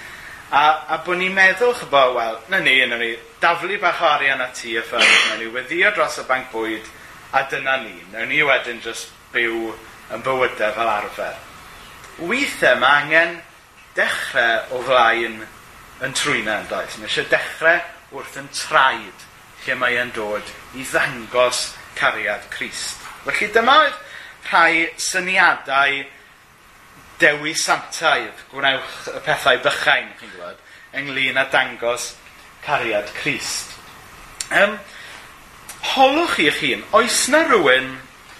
a, 0.51 0.63
a 0.95 1.01
bod 1.05 1.21
ni'n 1.21 1.35
meddwl, 1.35 1.75
chybo, 1.79 2.05
wel, 2.17 2.41
na 2.51 2.63
ni, 2.65 2.79
na 2.89 2.99
ni, 3.01 3.13
daflu 3.43 3.79
bach 3.83 4.01
o 4.03 4.09
arian 4.15 4.43
at 4.43 4.57
tir 4.59 4.87
fund, 4.87 5.07
na 5.29 5.37
ni 5.39 5.51
weddio 5.55 5.93
dros 5.95 6.19
y 6.23 6.27
banc 6.31 6.51
bwyd, 6.55 6.89
a 7.35 7.45
dyna 7.51 7.77
ni, 7.83 7.95
na 8.15 8.25
ni 8.27 8.41
wedyn 8.47 8.81
just 8.83 9.13
byw 9.35 9.69
yn 10.15 10.25
bywydau 10.25 10.73
fel 10.75 10.91
arfer. 10.91 11.37
Weithiau 12.19 12.79
mae 12.81 13.05
angen 13.05 13.39
dechrau 13.95 14.75
o 14.75 14.83
flaen 14.87 15.43
yn 16.05 16.15
trwyna 16.15 16.61
yn 16.63 16.69
does. 16.71 16.99
Mae 16.99 17.09
eisiau 17.11 17.29
dechrau 17.31 17.81
wrth 18.19 18.39
yn 18.41 18.51
traed 18.55 19.27
lle 19.65 19.77
mae 19.79 19.99
e'n 20.01 20.13
dod 20.17 20.53
i 20.79 20.85
ddangos 20.87 21.73
cariad 21.99 22.47
Crist. 22.53 23.03
Felly 23.25 23.51
dyma 23.53 23.75
oedd 23.85 23.99
rhai 24.49 24.87
syniadau 25.03 26.05
dewi 27.19 27.55
santaidd, 27.59 28.45
gwnewch 28.53 29.09
y 29.11 29.21
pethau 29.27 29.59
bychain, 29.65 30.13
chi'n 30.21 30.31
gwybod, 30.37 30.63
ynglyn 31.01 31.41
â 31.43 31.49
dangos 31.53 32.13
cariad 32.65 33.11
Crist. 33.19 33.75
Um, 34.55 34.79
holwch 35.95 36.39
chi 36.39 36.49
eich 36.49 36.63
hun, 36.63 36.87
oes 36.97 37.25
na 37.33 37.43
rhywun 37.49 37.97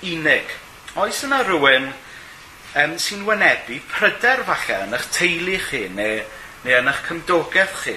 unig? 0.07 0.55
Oes 0.99 1.25
yna 1.27 1.43
rhywun 1.43 1.91
um, 1.91 2.95
sy'n 3.03 3.27
wynebu 3.27 3.83
pryder 3.91 4.45
falle 4.47 4.85
yn 4.87 4.97
eich 4.97 5.11
teulu 5.15 5.59
chi 5.67 5.85
neu 5.93 6.23
neu 6.65 6.79
yn 6.79 6.91
eich 6.91 7.03
cymdogaeth 7.07 7.75
chi, 7.85 7.97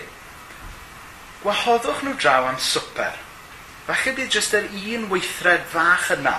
gwahoddwch 1.42 2.04
nhw 2.06 2.16
draw 2.22 2.48
am 2.50 2.60
swper. 2.62 3.18
Falle 3.88 4.16
bydd 4.18 4.34
jyst 4.36 4.56
yr 4.58 4.68
un 4.70 5.08
weithred 5.10 5.64
fach 5.72 6.12
yna 6.16 6.38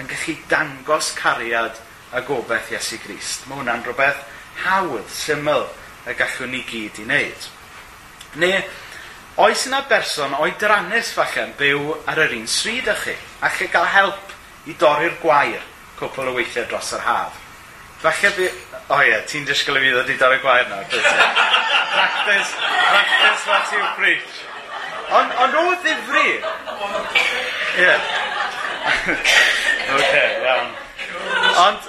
yn 0.00 0.08
gallu 0.08 0.36
dangos 0.48 1.12
cariad 1.18 1.80
a 2.12 2.22
gobeith 2.24 2.72
Iesu 2.72 2.98
Grist. 3.02 3.44
Mae 3.46 3.60
hwnna'n 3.60 3.84
rhywbeth 3.84 4.22
hawdd, 4.64 5.08
syml 5.12 5.66
y 6.08 6.16
gallwn 6.16 6.54
ni 6.54 6.62
gyd 6.68 7.02
i 7.02 7.06
wneud. 7.06 7.48
Neu, 8.40 8.62
oes 9.44 9.66
yna 9.68 9.82
berson 9.88 10.36
fach 11.12 11.36
yn 11.44 11.52
byw 11.60 11.92
ar 12.08 12.24
yr 12.24 12.36
un 12.38 12.48
sryd 12.48 12.88
â 12.88 12.96
chi, 13.04 13.16
a 13.44 13.52
chi 13.52 13.68
gael 13.68 13.88
help 13.92 14.32
i 14.66 14.74
dorri'r 14.78 15.20
gwair 15.20 15.60
cwpl 15.98 16.32
o 16.32 16.36
weithiau 16.36 16.66
dros 16.68 16.92
yr 16.96 17.04
haf. 17.04 17.36
Falle 18.02 18.32
bydd 18.36 18.71
O 18.92 18.98
ie, 19.00 19.14
ti'n 19.30 19.46
disgwyl 19.48 19.78
i 19.80 19.86
fi 19.86 19.92
ddod 19.94 20.10
i 20.12 20.18
dorri 20.20 20.40
gwair 20.42 20.68
nawr. 20.68 20.84
E? 20.84 21.02
practice, 21.92 22.50
practice 22.56 23.46
what 23.48 23.72
you 23.72 23.82
preach. 23.96 24.34
Ond 25.12 25.32
on 25.44 25.56
o 25.62 25.64
ddifri. 25.84 26.28
Ie. 26.36 26.42
Yeah. 27.72 28.00
Oce, 29.94 30.22
iawn. 30.44 30.72
Ond, 31.62 31.86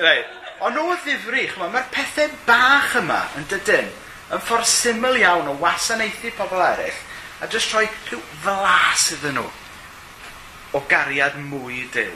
rei, 0.00 0.22
ond 0.64 0.78
o 0.80 0.94
ddifri, 1.02 1.42
chma, 1.50 1.68
mae'r 1.74 1.90
pethau 1.92 2.30
bach 2.48 2.94
yma 3.02 3.18
yn 3.36 3.44
dydyn, 3.50 3.90
yn 4.32 4.44
ffordd 4.46 4.70
syml 4.70 5.18
iawn 5.20 5.50
o 5.52 5.56
wasanaethu 5.60 6.32
pobl 6.38 6.62
eraill, 6.64 7.02
a 7.44 7.50
jyst 7.52 7.74
rhoi 7.74 7.84
rhyw 8.08 8.22
flas 8.46 9.10
iddyn 9.18 9.36
nhw 9.36 9.50
o 10.72 10.82
gariad 10.88 11.36
mwy 11.50 11.82
dew. 11.92 12.14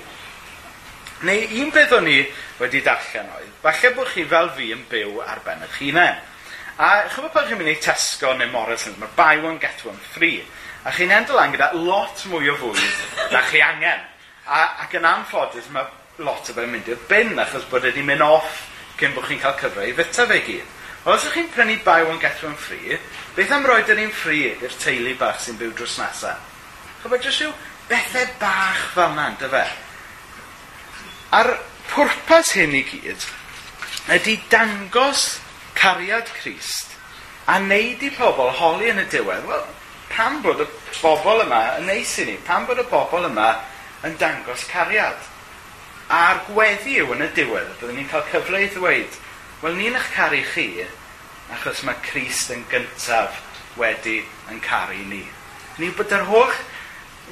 Neu 1.28 1.44
un 1.60 1.74
peth 1.74 1.92
o'n 1.98 2.08
i 2.08 2.22
wedi 2.60 2.82
darllen 2.84 3.30
oedd, 3.36 3.52
falle 3.62 3.92
bod 3.96 4.10
chi 4.12 4.24
fel 4.28 4.50
fi 4.56 4.70
yn 4.74 4.82
byw 4.90 5.20
ar 5.24 5.40
ben 5.44 5.64
eich 5.66 5.78
hunain. 5.80 6.18
A 6.80 6.90
chymryd 7.12 7.32
pan 7.34 7.46
chi'n 7.48 7.58
mynd 7.60 7.72
i 7.74 7.78
Tesco 7.80 8.32
neu 8.36 8.48
Morrison, 8.52 8.96
mae 9.00 9.12
buy 9.16 9.40
one 9.44 9.58
get 9.60 9.84
one 9.84 10.00
free. 10.14 10.40
A 10.84 10.92
chi'n 10.96 11.12
endol 11.12 11.36
lan 11.36 11.52
gyda 11.52 11.72
lot 11.76 12.22
mwy 12.32 12.48
o 12.48 12.56
fwyd 12.56 13.32
na 13.34 13.42
chi 13.50 13.60
angen. 13.64 14.04
A, 14.46 14.60
ac 14.84 14.96
yn 14.96 15.08
anffodus 15.08 15.68
mae 15.74 15.88
lot 16.24 16.48
o 16.48 16.56
fe'n 16.56 16.70
mynd 16.72 16.88
i'r 16.88 17.02
bin 17.08 17.36
achos 17.40 17.66
bod 17.68 17.84
wedi 17.84 18.04
mynd 18.04 18.24
off 18.24 18.66
cyn 19.00 19.12
bod 19.16 19.28
chi'n 19.28 19.42
cael 19.42 19.58
cyfle 19.60 19.88
i 19.88 19.96
fyta 19.96 20.26
fe 20.30 20.40
gyd. 20.46 20.76
Os 21.04 21.24
ydych 21.24 21.36
chi'n 21.36 21.52
prynu 21.52 21.78
buy 21.84 22.02
one 22.04 22.20
get 22.20 22.40
one 22.44 22.56
free, 22.60 22.96
beth 23.36 23.52
am 23.56 23.64
roed 23.68 23.88
yr 23.92 24.02
un 24.04 24.12
free 24.12 24.50
i'r 24.52 24.78
teulu 24.80 25.14
bach 25.20 25.40
sy'n 25.40 25.56
byw 25.60 25.72
drws 25.76 25.96
nesaf? 26.00 26.48
Chybod 27.00 27.24
jyst 27.24 27.44
yw 27.46 27.52
bethau 27.88 28.26
bach 28.40 28.82
fel 28.94 29.14
yna, 29.14 29.30
dy 29.40 29.48
fe? 29.52 29.62
Ar 31.38 31.54
pwrpas 31.90 32.54
hyn 32.54 32.76
i 32.78 32.84
gyd 32.86 33.26
ydy 34.14 34.36
dangos 34.52 35.26
cariad 35.78 36.30
Crist 36.38 36.96
a 37.50 37.58
wneud 37.58 38.02
i 38.06 38.10
pobl 38.14 38.52
holi 38.60 38.90
yn 38.92 39.00
y 39.02 39.06
diwedd, 39.10 39.46
wel, 39.48 39.64
pam 40.12 40.38
bod 40.44 40.62
y 40.62 40.66
bobl 41.00 41.42
yma 41.44 41.60
yn 41.80 41.88
neis 41.88 42.12
i 42.22 42.28
ni, 42.28 42.36
pam 42.46 42.66
bod 42.68 42.78
y 42.78 42.86
bobl 42.90 43.26
yma 43.26 43.48
yn 44.06 44.14
dangos 44.20 44.66
cariad. 44.70 45.18
A'r 46.14 46.44
gweddi 46.46 47.00
yw 47.02 47.14
yn 47.16 47.24
y 47.26 47.30
diwedd, 47.34 47.72
byddwn 47.80 47.98
ni'n 47.98 48.10
cael 48.10 48.26
cyfle 48.30 48.62
i 48.62 48.70
ddweud, 48.70 49.18
wel, 49.64 49.78
ni'n 49.78 49.98
eich 49.98 50.10
caru 50.14 50.42
chi, 50.52 50.68
achos 51.54 51.82
mae 51.86 51.98
Crist 52.06 52.52
yn 52.54 52.62
gyntaf 52.70 53.40
wedi 53.80 54.20
yn 54.50 54.62
caru 54.62 54.98
ni. 55.10 55.24
Ni 55.80 55.90
bod 55.96 56.14
yr 56.14 56.26
holl 56.30 56.54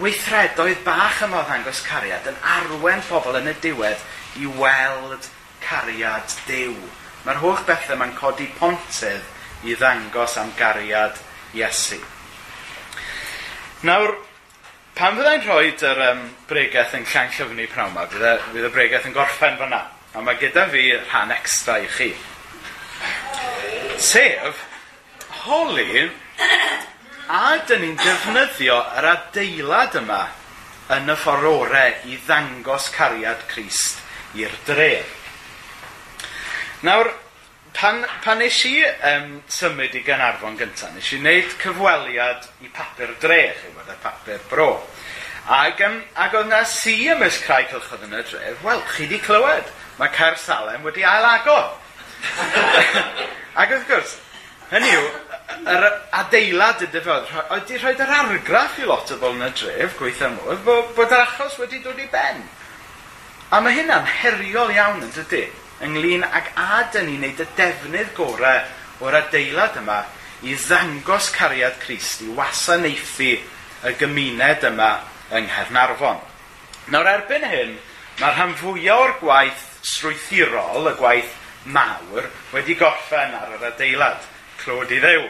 weithredoedd 0.03 0.83
bach 0.87 1.23
yma 1.27 1.43
o 1.43 1.47
ddangos 1.47 1.83
cariad 1.87 2.27
yn 2.31 2.43
arwen 2.57 3.03
pobl 3.07 3.39
yn 3.39 3.51
y 3.51 3.55
diwedd 3.63 4.03
i 4.39 4.47
weld 4.59 5.29
cariad 5.65 6.37
dew. 6.47 6.77
Mae'r 7.27 7.43
holl 7.43 7.61
bethau 7.67 7.99
mae'n 7.99 8.15
codi 8.19 8.47
pontydd 8.59 9.67
i 9.67 9.75
ddangos 9.77 10.39
am 10.41 10.53
gariad 10.59 11.19
Iesu. 11.57 11.99
Nawr, 13.89 14.15
pan 14.99 15.17
fyddai'n 15.19 15.45
rhoi 15.47 15.73
yr 15.73 16.03
um, 16.11 16.25
bregaeth 16.51 16.97
yn 16.99 17.07
llan 17.09 17.31
llyfnu 17.35 17.69
prawn 17.73 17.93
yma, 17.93 18.07
fydd 18.13 18.27
y, 18.27 18.33
fydd 18.53 18.69
y 18.69 18.73
bregaeth 18.75 19.07
yn 19.11 19.17
gorffen 19.17 19.59
fyna. 19.61 19.85
A 20.17 20.25
mae 20.25 20.39
gyda 20.41 20.67
fi 20.73 20.89
rhan 20.97 21.35
extra 21.35 21.79
i 21.83 21.87
chi. 21.93 22.09
Sef, 24.03 24.65
holi, 25.45 26.09
a 27.29 27.45
dyn 27.69 27.85
ni'n 27.85 27.97
defnyddio 28.01 28.79
yr 28.99 29.09
adeilad 29.13 29.99
yma 30.01 30.25
yn 30.97 31.13
y 31.13 31.17
ffordd 31.21 31.49
orau 31.51 32.05
i 32.09 32.19
ddangos 32.27 32.89
cariad 32.95 33.43
Crist 33.51 34.08
i'r 34.37 34.53
dre. 34.67 34.93
Nawr, 36.85 37.11
pan, 37.75 38.05
pan 38.25 38.39
nes 38.43 38.59
i 38.69 38.75
um, 38.85 39.39
symud 39.51 39.95
i 39.97 40.03
Ganarfon 40.07 40.59
gyntaf, 40.59 40.93
nes 40.95 41.13
i 41.15 41.21
wneud 41.23 41.55
cyfweliad 41.63 42.49
i 42.65 42.71
papur 42.75 43.15
dre, 43.23 43.41
chi'n 43.59 43.75
gwybod, 43.75 43.95
y 43.95 43.99
papur 44.03 44.45
bro. 44.51 44.71
Ac, 45.49 45.81
um, 45.87 46.01
ac 46.21 46.37
oedd 46.37 46.51
na 46.51 46.61
si 46.69 46.97
ymys 47.09 47.41
Crai 47.45 47.65
cylchodd 47.71 48.05
yn 48.05 48.19
y 48.19 48.25
dref, 48.29 48.63
wel, 48.67 48.83
chi 48.93 49.09
di 49.09 49.21
clywed, 49.23 49.73
mae 49.99 50.13
Caer 50.13 50.37
Salem 50.41 50.85
wedi 50.85 51.07
ailagor. 51.09 51.73
ac 53.61 53.73
wrth 53.73 53.89
gwrs, 53.89 54.15
hynny 54.75 54.93
yw, 54.93 55.09
yr 55.73 55.89
adeilad 56.21 56.85
y 56.85 56.91
dyfodd, 56.93 57.33
oedd 57.47 57.55
wedi 57.55 57.81
rhoi 57.81 57.95
yr 57.97 58.15
argraff 58.21 58.79
i 58.83 58.87
lot 58.91 59.11
o 59.15 59.19
bobl 59.19 59.41
yn 59.41 59.49
y 59.49 59.51
dref, 59.57 59.97
gweithio 59.99 60.31
modd, 60.35 60.63
bod, 60.67 60.95
bod 60.99 61.15
yr 61.17 61.25
achos 61.25 61.59
wedi 61.63 61.81
dod 61.85 61.99
i 62.03 62.09
ben. 62.13 62.45
A 63.49 63.63
mae 63.65 63.79
hynna'n 63.79 64.05
heriol 64.05 64.69
iawn 64.75 64.99
yn 65.07 65.13
dydy, 65.15 65.47
ynglyn 65.81 66.25
ag 66.27 66.51
a 66.61 66.83
dyn 66.93 67.07
ni 67.09 67.15
wneud 67.17 67.39
y 67.41 67.47
defnydd 67.57 68.11
gorau 68.13 69.07
o'r 69.07 69.17
adeilad 69.23 69.79
yma 69.81 70.03
i 70.45 70.53
ddangos 70.53 71.31
cariad 71.33 71.79
Crist, 71.81 72.27
i 72.27 72.29
wasanaethu 72.37 73.31
y 73.89 73.95
gymuned 74.03 74.69
yma 74.69 74.91
yng 75.33 75.49
Nghernarfon. 75.49 76.21
Nawr 76.93 77.09
erbyn 77.15 77.49
hyn, 77.49 77.75
mae'r 78.21 78.37
rhan 78.37 78.55
fwyaf 78.61 79.07
o'r 79.07 79.17
gwaith 79.23 79.67
strwythurol, 79.95 80.93
y 80.93 80.97
gwaith 81.01 81.35
mawr, 81.73 82.29
wedi 82.53 82.77
gorffen 82.77 83.33
ar 83.33 83.57
yr 83.57 83.69
adeilad. 83.73 84.29
Clod 84.61 84.93
i 84.93 85.01
ddew. 85.01 85.29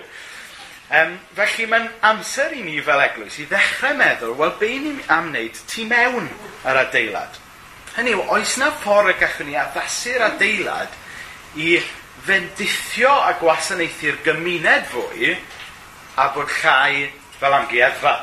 Um, 0.90 1.20
felly 1.38 1.70
mae'n 1.70 1.92
amser 2.10 2.50
i 2.58 2.66
ni 2.66 2.80
fel 2.82 3.06
eglwys 3.06 3.38
i 3.38 3.46
ddechrau 3.46 3.94
meddwl, 3.94 4.34
wel 4.42 4.56
be 4.58 4.78
ni 4.82 4.96
am 5.06 5.30
wneud 5.30 5.68
tu 5.70 5.86
mewn 5.86 6.26
yr 6.66 6.88
adeilad? 6.88 7.44
Hynny 7.96 8.12
yw, 8.14 8.24
oes 8.34 8.56
na 8.60 8.70
ffordd 8.82 9.12
y 9.12 9.16
gallwn 9.20 9.48
ni 9.50 9.56
addasu'r 9.58 10.24
adeilad 10.28 10.96
i 11.58 11.78
fendithio 12.26 13.12
a 13.24 13.32
gwasanaethu'r 13.40 14.20
gymuned 14.26 14.90
fwy 14.92 15.32
a 16.18 16.28
bod 16.34 16.50
llai 16.60 17.08
fel 17.38 17.56
amgueddfa. 17.60 18.14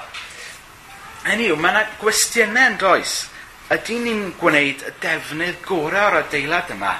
Hynny 1.25 1.49
yw, 1.49 1.57
mae 1.59 1.73
yna 1.73 1.83
gwestiynau 2.01 2.71
yn 2.71 2.79
does. 2.81 3.15
Ydy 3.73 3.97
ni'n 4.03 4.25
gwneud 4.37 4.83
y 4.85 4.91
defnydd 5.01 5.63
gorau 5.65 6.11
o'r 6.11 6.19
adeilad 6.19 6.69
yma 6.75 6.93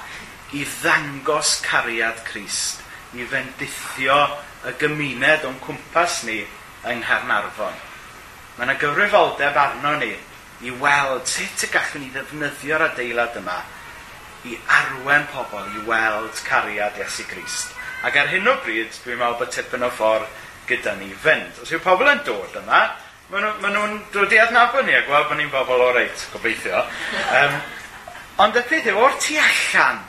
i 0.57 0.63
ddangos 0.65 1.59
cariad 1.61 2.23
Crist, 2.25 2.81
i 3.13 3.27
fendithio 3.29 4.17
y 4.65 4.73
gymuned 4.81 5.45
o'n 5.45 5.59
cwmpas 5.61 6.23
ni 6.25 6.39
yng 6.41 7.03
Ngharnarfon. 7.03 7.75
Mae 8.55 8.65
yna 8.65 8.79
gyfrifoldeb 8.81 9.59
arno 9.61 9.93
ni 10.01 10.15
i 10.65 10.73
weld 10.81 11.29
sut 11.29 11.65
y 11.67 11.71
gallwn 11.73 12.05
ni 12.05 12.11
ddefnyddio'r 12.13 12.87
adeilad 12.89 13.37
yma 13.41 13.57
i 14.45 14.57
arwen 14.69 15.25
pobl 15.33 15.65
i 15.77 15.83
weld 15.87 16.41
cariad 16.45 16.97
Iesu 17.01 17.25
Grist. 17.29 17.73
Ac 18.05 18.17
ar 18.21 18.29
hyn 18.29 18.49
o 18.49 18.55
bryd, 18.61 18.93
dwi'n 19.03 19.17
meddwl 19.17 19.39
bod 19.39 19.53
tipyn 19.53 19.85
o 19.85 19.89
ffordd 19.93 20.27
gyda 20.69 20.93
ni 20.99 21.09
fynd. 21.21 21.61
Os 21.63 21.73
yw 21.73 21.81
pobl 21.81 22.09
yn 22.11 22.21
dod 22.27 22.59
yma, 22.61 22.81
maen 23.31 23.47
nhw'n 23.61 23.73
nhw 23.73 24.01
dod 24.13 24.33
i 24.33 24.41
adnabod 24.41 24.85
ni 24.85 24.93
a 24.93 25.01
gweld 25.07 25.29
bod 25.31 25.39
ni'n 25.39 25.53
bobl 25.53 25.85
o 25.87 25.91
reit, 25.95 26.27
gobeithio. 26.33 26.83
Um, 27.39 27.57
ond 28.45 28.59
y 28.59 28.65
peth 28.69 28.89
yw, 28.91 29.01
o'r 29.01 29.17
tu 29.21 29.37
allan, 29.41 30.03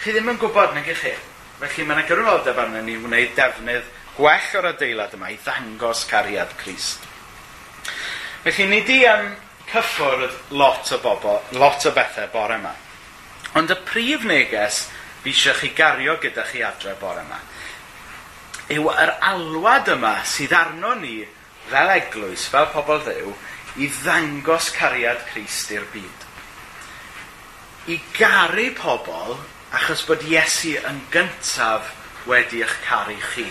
chi 0.00 0.14
ddim 0.14 0.32
yn 0.32 0.40
gwybod 0.40 0.76
nag 0.76 0.88
ych 0.92 1.02
chi. 1.04 1.14
Felly 1.60 1.84
mae 1.88 1.98
yna 1.98 2.08
gyrwyddoldeb 2.08 2.58
arnyn 2.60 2.84
ni 2.88 2.96
wneud 3.00 3.36
defnydd 3.36 3.92
gwell 4.16 4.56
o'r 4.60 4.70
adeilad 4.72 5.14
yma 5.16 5.32
i 5.32 5.38
ddangos 5.40 6.04
cariad 6.08 6.52
Crist. 6.60 7.04
Felly 8.44 8.68
ni 8.70 8.80
di 8.88 9.02
um, 9.08 9.32
cyffwrdd 9.70 10.54
lot 10.54 10.92
o 10.92 11.00
bobl, 11.02 11.40
lot 11.58 11.86
o 11.86 11.94
bethau 11.96 12.30
bore 12.32 12.58
yma. 12.60 12.74
Ond 13.56 13.72
y 13.72 13.78
prif 13.88 14.24
neges 14.28 14.86
fi 15.22 15.32
eisiau 15.34 15.56
chi 15.60 15.72
gario 15.74 16.18
gyda 16.22 16.44
chi 16.46 16.62
adre 16.62 16.94
bore 17.00 17.24
yma 17.26 17.40
yw 18.72 18.88
yr 18.90 19.12
alwad 19.22 19.88
yma 19.94 20.16
sydd 20.26 20.54
arno 20.56 20.94
ni 20.98 21.20
fel 21.70 21.90
eglwys, 21.94 22.46
fel 22.50 22.66
pobl 22.72 23.02
ddew, 23.04 23.34
i 23.82 23.88
ddangos 24.00 24.70
cariad 24.74 25.20
Christ 25.30 25.70
i'r 25.74 25.86
byd. 25.92 26.24
I 27.94 27.98
garu 28.16 28.70
pobl 28.78 29.36
achos 29.76 30.02
bod 30.08 30.24
Iesu 30.26 30.74
yn 30.88 31.02
gyntaf 31.14 31.92
wedi 32.26 32.62
eich 32.64 32.74
caru 32.86 33.18
chi. 33.34 33.46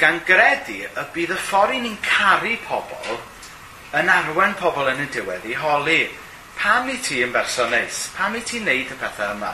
Gan 0.00 0.20
gredu 0.28 0.82
y 0.84 1.06
bydd 1.14 1.32
y 1.32 1.40
ffordd 1.46 1.80
ni'n 1.80 1.96
caru 2.04 2.56
pobl 2.66 3.16
yn 3.96 4.10
arwen 4.12 4.54
pobl 4.60 4.90
yn 4.90 5.04
y 5.06 5.08
diwedd 5.12 5.46
i 5.48 5.54
holi. 5.56 6.00
Pam 6.56 6.88
i 6.92 6.96
ti 7.04 7.22
yn 7.24 7.32
berson 7.32 7.70
neis? 7.72 8.06
Pam 8.16 8.36
i 8.36 8.42
ti'n 8.44 8.66
neud 8.68 8.92
y 8.92 8.96
pethau 9.00 9.36
yma? 9.36 9.52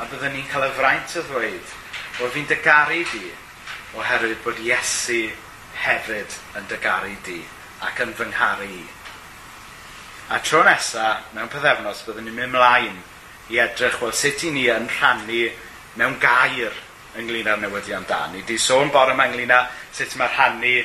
A 0.00 0.06
byddwn 0.08 0.34
ni'n 0.36 0.48
cael 0.48 0.66
y 0.68 0.72
fraint 0.76 1.16
o 1.16 1.22
ddweud, 1.28 1.72
o 2.20 2.28
fi'n 2.32 2.48
dygaru 2.48 3.00
di, 3.12 3.30
oherwydd 3.96 4.40
bod 4.44 4.60
Iesu 4.64 5.22
hefyd 5.84 6.36
yn 6.60 6.68
dygaru 6.70 7.12
di 7.24 7.40
ac 7.84 8.00
yn 8.04 8.14
fy 8.16 8.28
ngharu 8.28 8.68
i. 8.68 8.84
A 10.30 10.38
tro 10.44 10.62
nesa, 10.64 11.16
mewn 11.36 11.50
pethefnos, 11.52 12.04
byddwn 12.06 12.28
ni'n 12.28 12.36
mynd 12.36 12.56
mlaen 12.56 13.00
i 13.50 13.60
edrych 13.64 14.00
wel 14.02 14.12
sut 14.16 14.44
i 14.46 14.54
ni 14.54 14.68
yn 14.72 14.88
rhannu 14.92 15.42
mewn 16.00 16.16
gair 16.22 16.76
ynglyn 17.18 17.48
â'r 17.50 17.60
newyddion 17.64 18.04
da. 18.08 18.26
Ni 18.30 18.44
wedi 18.44 18.58
sôn 18.60 18.92
bore 18.94 19.16
yma 19.16 19.26
ynglyn 19.30 19.56
â 19.56 19.64
sut 19.96 20.16
mae 20.20 20.30
rhannu 20.30 20.76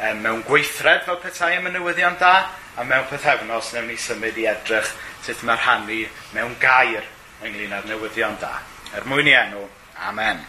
um, 0.00 0.22
mewn 0.24 0.42
gweithred 0.48 1.06
fel 1.06 1.20
petai 1.22 1.56
am 1.58 1.68
y 1.70 1.74
newyddion 1.74 2.18
da, 2.20 2.34
a 2.76 2.84
mewn 2.84 3.08
pethefnos 3.10 3.72
newn 3.76 3.90
ni 3.90 3.98
symud 4.00 4.38
i 4.40 4.48
edrych 4.50 4.92
sut 5.22 5.44
mae'r 5.46 5.60
rhannu 5.64 6.02
mewn 6.36 6.56
gair 6.62 7.08
ynglyn 7.42 7.74
â'r 7.78 7.88
newyddion 7.90 8.38
da. 8.40 8.54
Er 8.96 9.08
mwyn 9.08 9.30
i 9.30 9.36
enw, 9.38 9.66
amen. 10.08 10.44